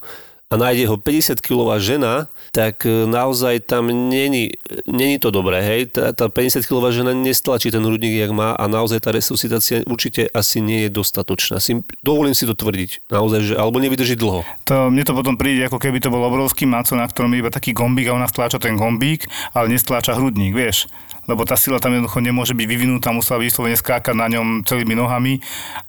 [0.46, 4.54] a nájde ho 50 kilová žena, tak e, naozaj tam není,
[4.86, 5.90] není to dobré, hej.
[5.90, 10.30] Tá, tá 50 kilová žena nestlačí ten hrudník, jak má a naozaj tá resuscitácia určite
[10.30, 11.58] asi nie je dostatočná.
[11.58, 14.46] Si, dovolím si to tvrdiť, naozaj, že, alebo nevydrží dlho.
[14.70, 17.74] To, mne to potom príde, ako keby to bol obrovský maco, na ktorom iba taký
[17.74, 20.86] gombík a ona stláča ten gombík, ale nestláča hrudník, vieš
[21.26, 25.42] lebo tá sila tam jednoducho nemôže byť vyvinutá, musela vyslovene skákať na ňom celými nohami.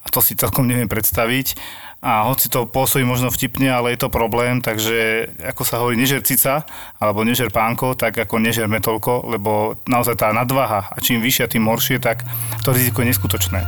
[0.03, 1.57] A to si celkom neviem predstaviť.
[1.97, 6.21] A hoci to pôsobí možno vtipne, ale je to problém, takže ako sa hovorí, nežer
[6.21, 6.61] cica
[7.01, 11.65] alebo nežer pánko, tak ako nežerme toľko, lebo naozaj tá nadvaha a čím vyššia, tým
[11.65, 12.21] horšie, tak
[12.61, 13.65] to riziko je neskutočné.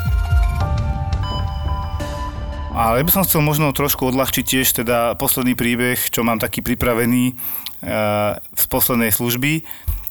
[2.80, 6.64] Ale ja by som chcel možno trošku odľahčiť tiež teda posledný príbeh, čo mám taký
[6.64, 7.34] pripravený e,
[8.40, 9.68] z poslednej služby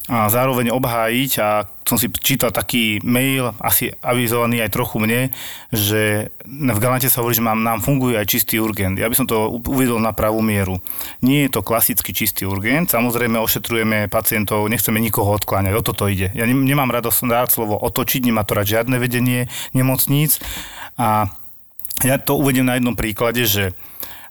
[0.08, 5.28] a zároveň obhájiť a som si čítal taký mail, asi avizovaný aj trochu mne,
[5.68, 8.96] že v Galante sa hovorí, že mám, nám funguje aj čistý urgent.
[8.96, 10.80] Ja by som to uvedol na pravú mieru.
[11.20, 16.32] Nie je to klasický čistý urgent, samozrejme ošetrujeme pacientov, nechceme nikoho odkláňať, o toto ide.
[16.32, 20.40] Ja nemám radosť rád slovo otočiť, nemá to rád žiadne vedenie nemocníc
[20.96, 21.28] a
[22.00, 23.76] ja to uvedem na jednom príklade, že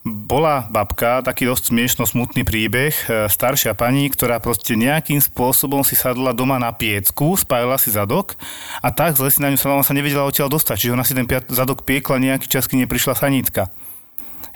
[0.07, 5.99] bola babka, taký dosť smiešno smutný príbeh, e, staršia pani, ktorá proste nejakým spôsobom si
[5.99, 8.39] sadla doma na piecku, spájala si zadok
[8.79, 11.83] a tak zle si na ňu sa nevedela odtiaľ dostať, čiže ona si ten zadok
[11.83, 13.69] piekla nejaký čas, keď neprišla sanitka.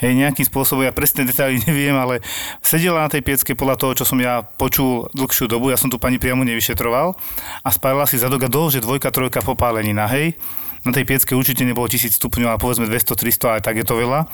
[0.01, 2.25] Hej, nejakým spôsobom, ja presne detaily neviem, ale
[2.65, 6.01] sedela na tej piecke podľa toho, čo som ja počul dlhšiu dobu, ja som tu
[6.01, 7.13] pani priamo nevyšetroval
[7.61, 10.33] a spálila si zadok a dlho, že dvojka, trojka popálenina, hej
[10.81, 14.25] na tej piecke určite nebolo 1000 stupňov, ale povedzme 200-300, ale tak je to veľa.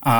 [0.00, 0.16] A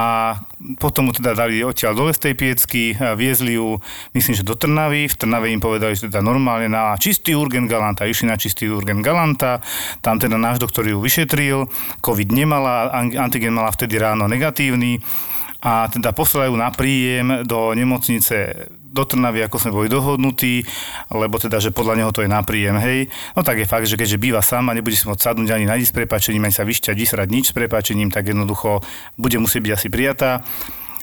[0.76, 3.80] potom mu teda dali odtiaľ dole z tej piecky, viezli ju,
[4.12, 5.08] myslím, že do Trnavy.
[5.08, 8.04] V Trnave im povedali, že teda normálne na čistý urgen galanta.
[8.04, 9.64] Išli na čistý urgen galanta,
[10.04, 11.70] tam teda náš doktor ju vyšetril,
[12.04, 15.00] COVID nemala, antigen mala vtedy ráno negatívny
[15.60, 20.66] a teda posielajú na príjem do nemocnice do Trnavy, ako sme boli dohodnutí,
[21.14, 23.06] lebo teda, že podľa neho to je na príjem, hej.
[23.38, 25.78] No tak je fakt, že keďže býva sám a nebude si môcť sadnúť ani na
[25.78, 28.82] s prepačením, ani sa vyšťať, vysrať nič s prepačením, tak jednoducho
[29.14, 30.42] bude musieť byť asi prijatá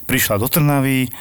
[0.08, 1.12] prišla do Trnavy,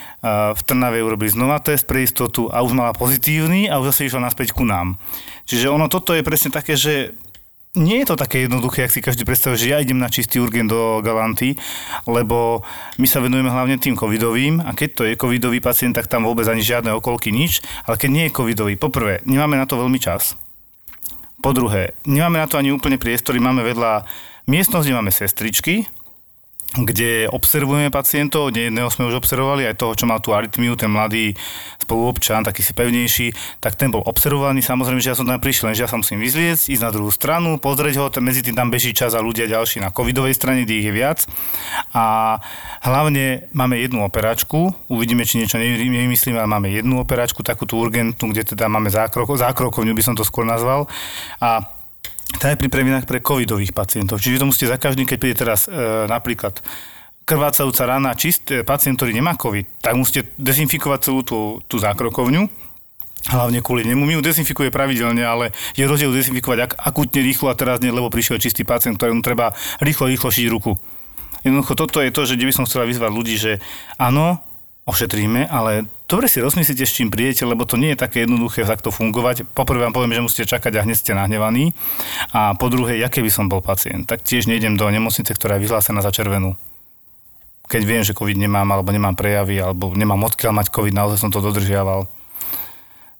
[0.55, 4.31] v Trnave urobili znova test pre istotu a už mala pozitívny a už zase išla
[4.31, 4.95] naspäť ku nám.
[5.43, 7.11] Čiže ono toto je presne také, že
[7.77, 10.67] nie je to také jednoduché, ak si každý predstavuje, že ja idem na čistý urgent
[10.67, 11.53] do Galanty,
[12.09, 12.65] lebo
[12.97, 16.49] my sa venujeme hlavne tým covidovým a keď to je covidový pacient, tak tam vôbec
[16.49, 20.33] ani žiadne okolky, nič, ale keď nie je covidový, poprvé, nemáme na to veľmi čas.
[21.37, 24.09] Po druhé, nemáme na to ani úplne priestory, máme vedľa
[24.49, 25.85] miestnosť, kde máme sestričky,
[26.75, 31.31] kde observujeme pacientov, jedného sme už observovali, aj toho, čo mal tú arytmiu, ten mladý
[31.79, 33.31] spoluobčan, taký si pevnejší,
[33.63, 34.59] tak ten bol observovaný.
[34.59, 37.55] Samozrejme, že ja som tam prišiel, že ja sa musím vyzliecť, ísť na druhú stranu,
[37.55, 40.87] pozrieť ho, medzi tým tam beží čas a ľudia ďalší na covidovej strane, kde ich
[40.91, 41.23] je viac.
[41.95, 42.37] A
[42.83, 48.35] hlavne máme jednu operačku, uvidíme, či niečo nevymyslím, ale máme jednu operačku, takú tú urgentnú,
[48.35, 50.91] kde teda máme zákrok, zákrokovňu by som to skôr nazval.
[51.39, 51.76] A
[52.35, 54.19] tá je pripravená pre covidových pacientov.
[54.19, 55.71] Čiže to musíte za každým, keď príde teraz e,
[56.11, 56.59] napríklad
[57.23, 61.39] krvácajúca rana čist, e, pacient, ktorý nemá covid, tak musíte dezinfikovať celú tú,
[61.71, 62.47] tú zákrokovňu,
[63.31, 64.03] hlavne kvôli nemu.
[64.03, 68.11] My ju dezinfikuje pravidelne, ale je rozdiel dezinfikovať ak, akutne rýchlo a teraz nie, lebo
[68.11, 70.75] prišiel čistý pacient, ktorému treba rýchlo, rýchlo šiť ruku.
[71.47, 73.63] Jednoducho toto je to, že kde by som chcela vyzvať ľudí, že
[73.95, 74.43] áno,
[74.87, 78.89] ošetríme, ale dobre si rozmyslíte, s čím prídete, lebo to nie je také jednoduché takto
[78.89, 79.43] fungovať.
[79.51, 81.75] Poprvé vám poviem, že musíte čakať a hneď ste nahnevaní.
[82.31, 85.67] A po druhé, aké by som bol pacient, tak tiež nejdem do nemocnice, ktorá je
[85.67, 86.55] vyhlásená za červenú.
[87.67, 91.31] Keď viem, že COVID nemám, alebo nemám prejavy, alebo nemám odkiaľ mať COVID, naozaj som
[91.35, 92.07] to dodržiaval.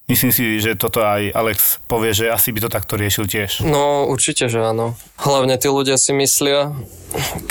[0.08, 3.60] Myslím si, že toto aj Alex povie, že asi by to takto riešil tiež.
[3.68, 4.96] No určite, že áno.
[5.20, 6.72] Hlavne tí ľudia si myslia,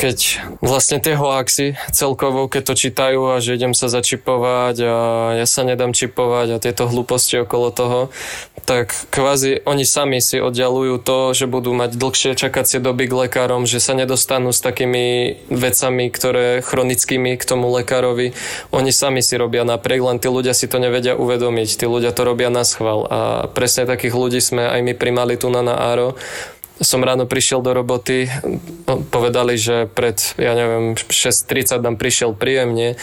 [0.01, 4.97] keď vlastne tie hoaxy celkovo, keď to čítajú a že idem sa začipovať a
[5.37, 8.01] ja sa nedám čipovať a tieto hlúposti okolo toho,
[8.65, 13.69] tak kvázi oni sami si oddialujú to, že budú mať dlhšie čakacie doby k lekárom,
[13.69, 18.33] že sa nedostanú s takými vecami, ktoré chronickými k tomu lekárovi.
[18.73, 21.69] Oni sami si robia napriek, len tí ľudia si to nevedia uvedomiť.
[21.79, 23.07] Tí ľudia to robia na schvál.
[23.09, 23.21] A
[23.51, 26.19] presne takých ľudí sme aj my primali tu na Áro,
[26.77, 28.29] som ráno prišiel do roboty,
[28.85, 33.01] no, povedali, že pred, ja neviem, 6.30 nám prišiel príjemne,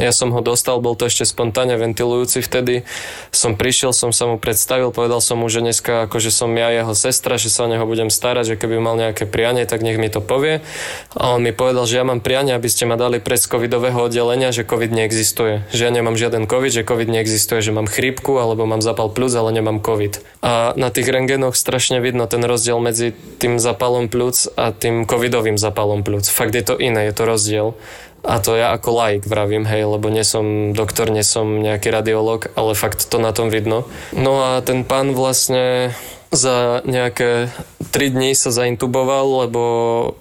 [0.00, 2.88] ja som ho dostal, bol to ešte spontánne ventilujúci vtedy.
[3.28, 6.96] Som prišiel, som sa mu predstavil, povedal som mu, že dneska akože som ja jeho
[6.96, 10.08] sestra, že sa o neho budem starať, že keby mal nejaké prianie, tak nech mi
[10.08, 10.64] to povie.
[11.12, 14.52] A on mi povedal, že ja mám prianie, aby ste ma dali z covidového oddelenia,
[14.52, 15.64] že covid neexistuje.
[15.72, 19.32] Že ja nemám žiaden covid, že covid neexistuje, že mám chrípku alebo mám zapal plus,
[19.34, 20.20] ale nemám covid.
[20.44, 25.56] A na tých rengenoch strašne vidno ten rozdiel medzi tým zapalom plúc a tým covidovým
[25.56, 26.28] zapalom plúc.
[26.28, 27.74] Fakt je to iné, je to rozdiel.
[28.22, 32.54] A to ja ako laik vravím, hej, lebo nie som doktor, nie som nejaký radiolog,
[32.54, 33.90] ale fakt to na tom vidno.
[34.14, 35.90] No a ten pán vlastne
[36.30, 37.50] za nejaké
[37.92, 39.62] 3 dní sa zaintuboval, lebo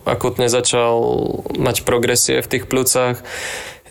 [0.04, 0.98] akutne začal
[1.56, 3.22] mať progresie v tých plúcach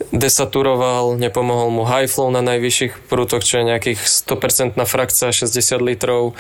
[0.09, 6.33] desaturoval, nepomohol mu high flow na najvyšších prútoch, čo je nejakých 100% frakcia 60 litrov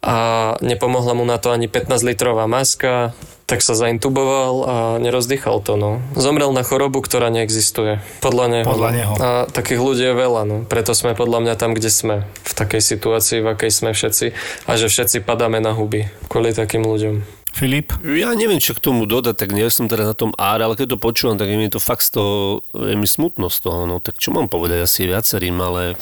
[0.00, 0.16] a
[0.64, 3.12] nepomohla mu na to ani 15 litrová maska,
[3.44, 5.74] tak sa zaintuboval a nerozdychal to.
[5.74, 5.98] No.
[6.14, 7.98] Zomrel na chorobu, ktorá neexistuje.
[8.22, 8.66] Podľa neho.
[8.70, 9.12] Podľa neho.
[9.18, 10.42] A takých ľudí je veľa.
[10.46, 10.56] No.
[10.70, 12.22] Preto sme podľa mňa tam, kde sme.
[12.46, 14.26] V takej situácii, v akej sme všetci.
[14.70, 16.06] A že všetci padáme na huby.
[16.30, 17.42] Kvôli takým ľuďom.
[17.50, 17.90] Filip?
[18.06, 20.94] Ja neviem, čo k tomu dodať, tak nie som teda na tom áre, ale keď
[20.94, 23.98] to počúvam, tak je mi to fakt z toho, je mi smutno z toho, no
[23.98, 25.98] tak čo mám povedať asi viacerým, ale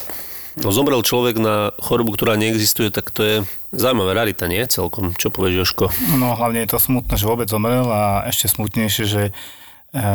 [0.58, 3.36] No zomrel človek na chorobu, ktorá neexistuje, tak to je
[3.72, 5.12] zaujímavá rarita, nie celkom.
[5.16, 5.86] Čo povieš, Joško?
[6.16, 9.32] No hlavne je to smutné, že vôbec zomrel a ešte smutnejšie, že e,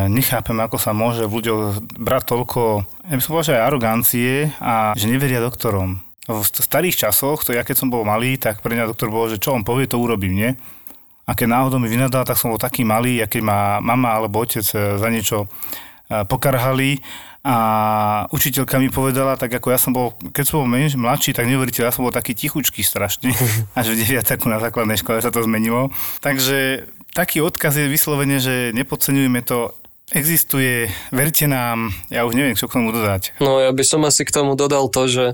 [0.09, 1.61] nechápem, ako sa môže v ľuďoch
[2.01, 2.61] brať toľko,
[3.09, 6.01] ja by som povedal, že aj arogancie a že neveria doktorom.
[6.23, 9.37] V starých časoch, to ja keď som bol malý, tak pre mňa doktor bol, že
[9.37, 10.51] čo on povie, to urobím, nie?
[11.23, 14.63] A keď náhodou mi vynadal, tak som bol taký malý, a ma mama alebo otec
[14.63, 15.47] e, za niečo
[16.07, 17.03] e, pokarhali
[17.43, 17.55] a
[18.31, 21.83] učiteľka mi povedala, tak ako ja som bol, keď som bol menš, mladší, tak neuveríte,
[21.83, 23.35] ja som bol taký tichučký strašne.
[23.77, 24.23] Až v 9.
[24.47, 25.91] na základnej škole sa to zmenilo.
[26.23, 29.75] Takže taký odkaz je vyslovene, že nepodceňujeme to
[30.15, 33.35] existuje, verte nám, ja už neviem, čo k tomu dodať.
[33.43, 35.25] No ja by som asi k tomu dodal to, že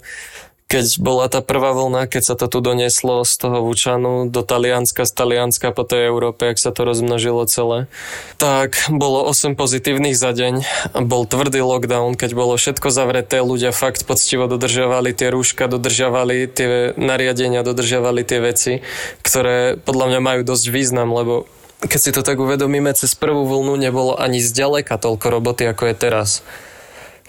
[0.70, 5.02] keď bola tá prvá vlna, keď sa to tu donieslo z toho Vučanu do Talianska,
[5.02, 7.90] z Talianska po tej Európe, ak sa to rozmnožilo celé,
[8.38, 10.62] tak bolo 8 pozitívnych za deň.
[11.10, 16.94] Bol tvrdý lockdown, keď bolo všetko zavreté, ľudia fakt poctivo dodržiavali tie rúška, dodržiavali tie
[16.94, 18.86] nariadenia, dodržiavali tie veci,
[19.26, 21.50] ktoré podľa mňa majú dosť význam, lebo
[21.82, 25.96] keď si to tak uvedomíme, cez prvú vlnu nebolo ani zďaleka toľko roboty, ako je
[25.98, 26.30] teraz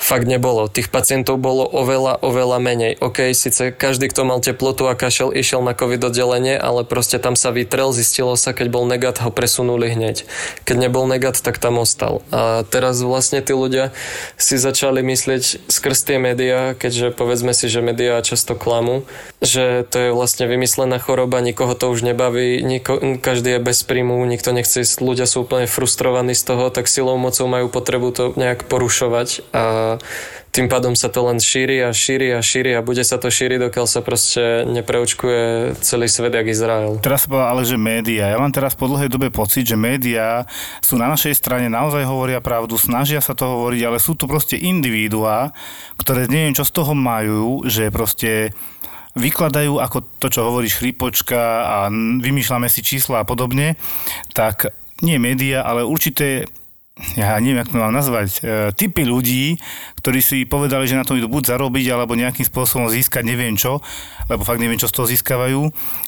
[0.00, 0.64] fakt nebolo.
[0.66, 2.92] Tých pacientov bolo oveľa, oveľa menej.
[3.04, 7.36] OK, síce každý, kto mal teplotu a kašel, išiel na COVID oddelenie, ale proste tam
[7.36, 10.24] sa vytrel, zistilo sa, keď bol negat, ho presunuli hneď.
[10.64, 12.24] Keď nebol negat, tak tam ostal.
[12.32, 13.92] A teraz vlastne tí ľudia
[14.40, 19.04] si začali myslieť skrz tie médiá, keďže povedzme si, že médiá často klamú,
[19.44, 24.24] že to je vlastne vymyslená choroba, nikoho to už nebaví, niko, každý je bez príjmu,
[24.24, 28.64] nikto nechce, ľudia sú úplne frustrovaní z toho, tak silou mocou majú potrebu to nejak
[28.64, 29.89] porušovať a
[30.50, 33.70] tým pádom sa to len šíri a šíri a šíri a bude sa to šíriť,
[33.70, 36.98] dokiaľ sa proste nepreučkuje celý svet, jak Izrael.
[36.98, 38.34] Teraz sa ale že médiá.
[38.34, 40.44] Ja mám teraz po dlhej dobe pocit, že médiá
[40.82, 44.58] sú na našej strane, naozaj hovoria pravdu, snažia sa to hovoriť, ale sú tu proste
[44.58, 45.54] individuá,
[45.96, 48.50] ktoré neviem, čo z toho majú, že proste
[49.14, 51.76] vykladajú ako to, čo hovorí šripočka a
[52.22, 53.74] vymýšľame si čísla a podobne,
[54.34, 54.70] tak
[55.02, 56.46] nie média, ale určité
[57.16, 59.56] ja neviem, ako to mám nazvať, e, typy ľudí,
[60.00, 63.80] ktorí si povedali, že na tom idú buď zarobiť, alebo nejakým spôsobom získať neviem čo,
[64.28, 65.60] lebo fakt neviem, čo z toho získavajú,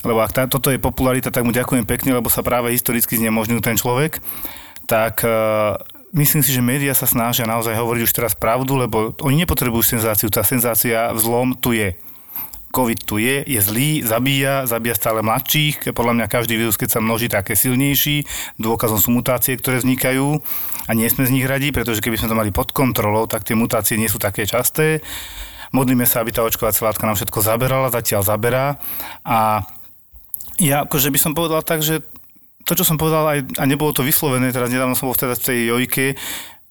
[0.04, 3.60] lebo ak tá, toto je popularita, tak mu ďakujem pekne, lebo sa práve historicky znemožňujú
[3.64, 4.20] ten človek,
[4.84, 5.32] tak e,
[6.12, 10.28] myslím si, že médiá sa snažia naozaj hovoriť už teraz pravdu, lebo oni nepotrebujú senzáciu,
[10.28, 11.96] tá senzácia vzlom tu je.
[12.72, 15.92] COVID tu je, je zlý, zabíja, zabíja stále mladších.
[15.92, 18.24] Podľa mňa každý vírus, keď sa množí, také silnejší.
[18.56, 20.40] Dôkazom sú mutácie, ktoré vznikajú
[20.88, 23.52] a nie sme z nich radi, pretože keby sme to mali pod kontrolou, tak tie
[23.52, 25.04] mutácie nie sú také časté.
[25.76, 28.80] Modlíme sa, aby tá očkovacia látka nám všetko zaberala, zatiaľ zaberá.
[29.24, 29.68] A
[30.56, 32.00] ja akože by som povedal tak, že
[32.62, 35.58] to, čo som povedal, aj, a nebolo to vyslovené, teraz nedávno som bol v tej
[35.66, 36.14] jojke,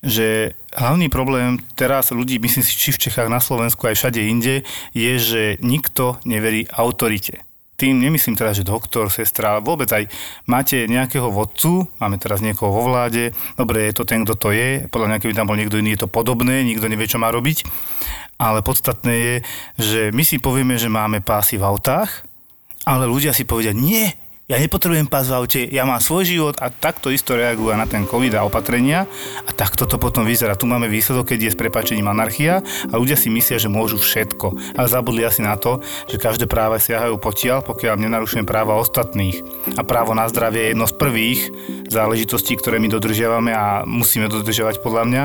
[0.02, 4.66] že hlavný problém teraz ľudí, myslím si, či v Čechách, na Slovensku, aj všade inde,
[4.98, 7.46] je, že nikto neverí autorite.
[7.78, 10.06] Tým nemyslím teda, že doktor, sestra, ale vôbec aj
[10.46, 14.86] máte nejakého vodcu, máme teraz niekoho vo vláde, dobre, je to ten, kto to je,
[14.90, 17.66] podľa mňa, keby tam bol niekto iný, je to podobné, nikto nevie, čo má robiť,
[18.38, 19.36] ale podstatné je,
[19.82, 22.26] že my si povieme, že máme pásy v autách,
[22.86, 24.14] ale ľudia si povedia, nie,
[24.52, 28.04] ja nepotrebujem pás v aute, ja mám svoj život a takto isto reagujú na ten
[28.04, 29.08] COVID a opatrenia
[29.48, 30.60] a takto to potom vyzerá.
[30.60, 32.60] Tu máme výsledok, keď je s prepačením anarchia
[32.92, 35.80] a ľudia si myslia, že môžu všetko, ale zabudli asi na to,
[36.12, 39.40] že každé práva siahajú potiaľ, pokiaľ nenarušujem práva ostatných.
[39.80, 41.40] A právo na zdravie je jedno z prvých
[41.88, 45.24] záležitostí, ktoré my dodržiavame a musíme dodržiavať podľa mňa.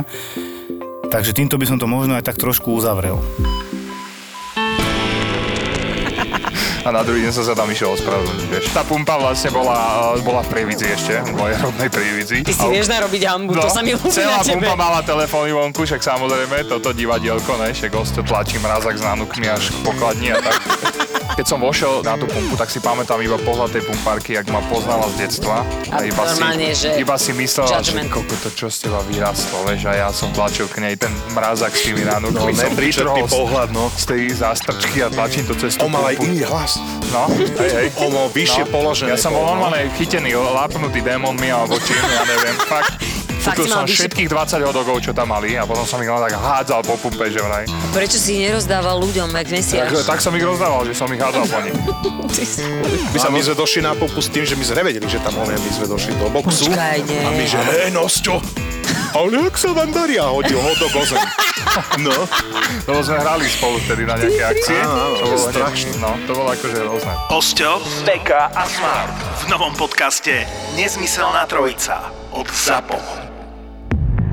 [1.10, 3.18] Takže týmto by som to možno aj tak trošku uzavrel.
[6.86, 8.64] A na druhý deň som sa tam išiel ospravedlniť, vieš.
[8.70, 12.38] Tá pumpa vlastne bola, eh, bola v Prievidzi ešte, v mojej rodnej Prievidzi.
[12.46, 14.62] Ty si vieš narobiť hambu, no, to sa mi ľúbi celá na tebe.
[14.62, 17.90] pumpa mala telefóny vonku, však samozrejme, toto divadielko, ne, však
[18.22, 20.62] tlačí mrazak s nánukmi až k pokladni a tak.
[21.36, 24.64] Keď som vošiel na tú pumpu, tak si pamätám iba pohľad tej pumpárky, jak ma
[24.72, 25.68] poznala z detstva.
[25.92, 26.40] A, iba si,
[26.72, 28.08] že iba si myslela, judgment.
[28.08, 31.12] že koko to čo z teba vyrastlo, vieš, a ja som tlačil k nej ten
[31.36, 32.56] mrazak s tými nánukmi.
[32.56, 32.72] No, som
[33.28, 33.92] pohľad, no.
[33.92, 36.75] Z tej zástrčky a tlačím to cez tú On mal aj iný hlas.
[37.12, 37.88] No, hej, hej.
[38.02, 39.14] On mal vyššie položené.
[39.14, 39.56] Ja som bol bol, no.
[39.56, 42.98] normálne chytený, lápnutý démonmi alebo čím, ja neviem, fakt.
[43.46, 46.34] Fakt som vyššie- všetkých 20 hodogov, čo tam mali a potom som ich len tak
[46.34, 47.62] hádzal po pumpe, že vraj.
[47.94, 49.88] Prečo si ich nerozdával ľuďom, jak Tak, mesiaš?
[50.02, 51.76] tak som ich rozdával, že som ich hádzal po nich.
[53.06, 55.40] My, sa, my sme došli na pumpu s tým, že my sme nevedeli, že tam
[55.40, 56.68] on my sme došli do boxu.
[56.68, 57.22] Počkaj, nie.
[57.24, 58.36] A my, že hej, Nosťo,
[59.16, 60.20] ale jak sa vám darí?
[60.20, 61.16] A hodil ho do gozem.
[62.00, 62.12] No,
[62.88, 64.80] Lebo sme hrali spolu vtedy na nejaké akcie.
[64.80, 65.92] Áno, to bolo strašné.
[66.00, 67.12] No, to bolo akože rôzne.
[67.28, 67.70] Osťo,
[68.00, 72.96] Beka a Smart v novom podcaste Nezmyselná trojica od ZAPO.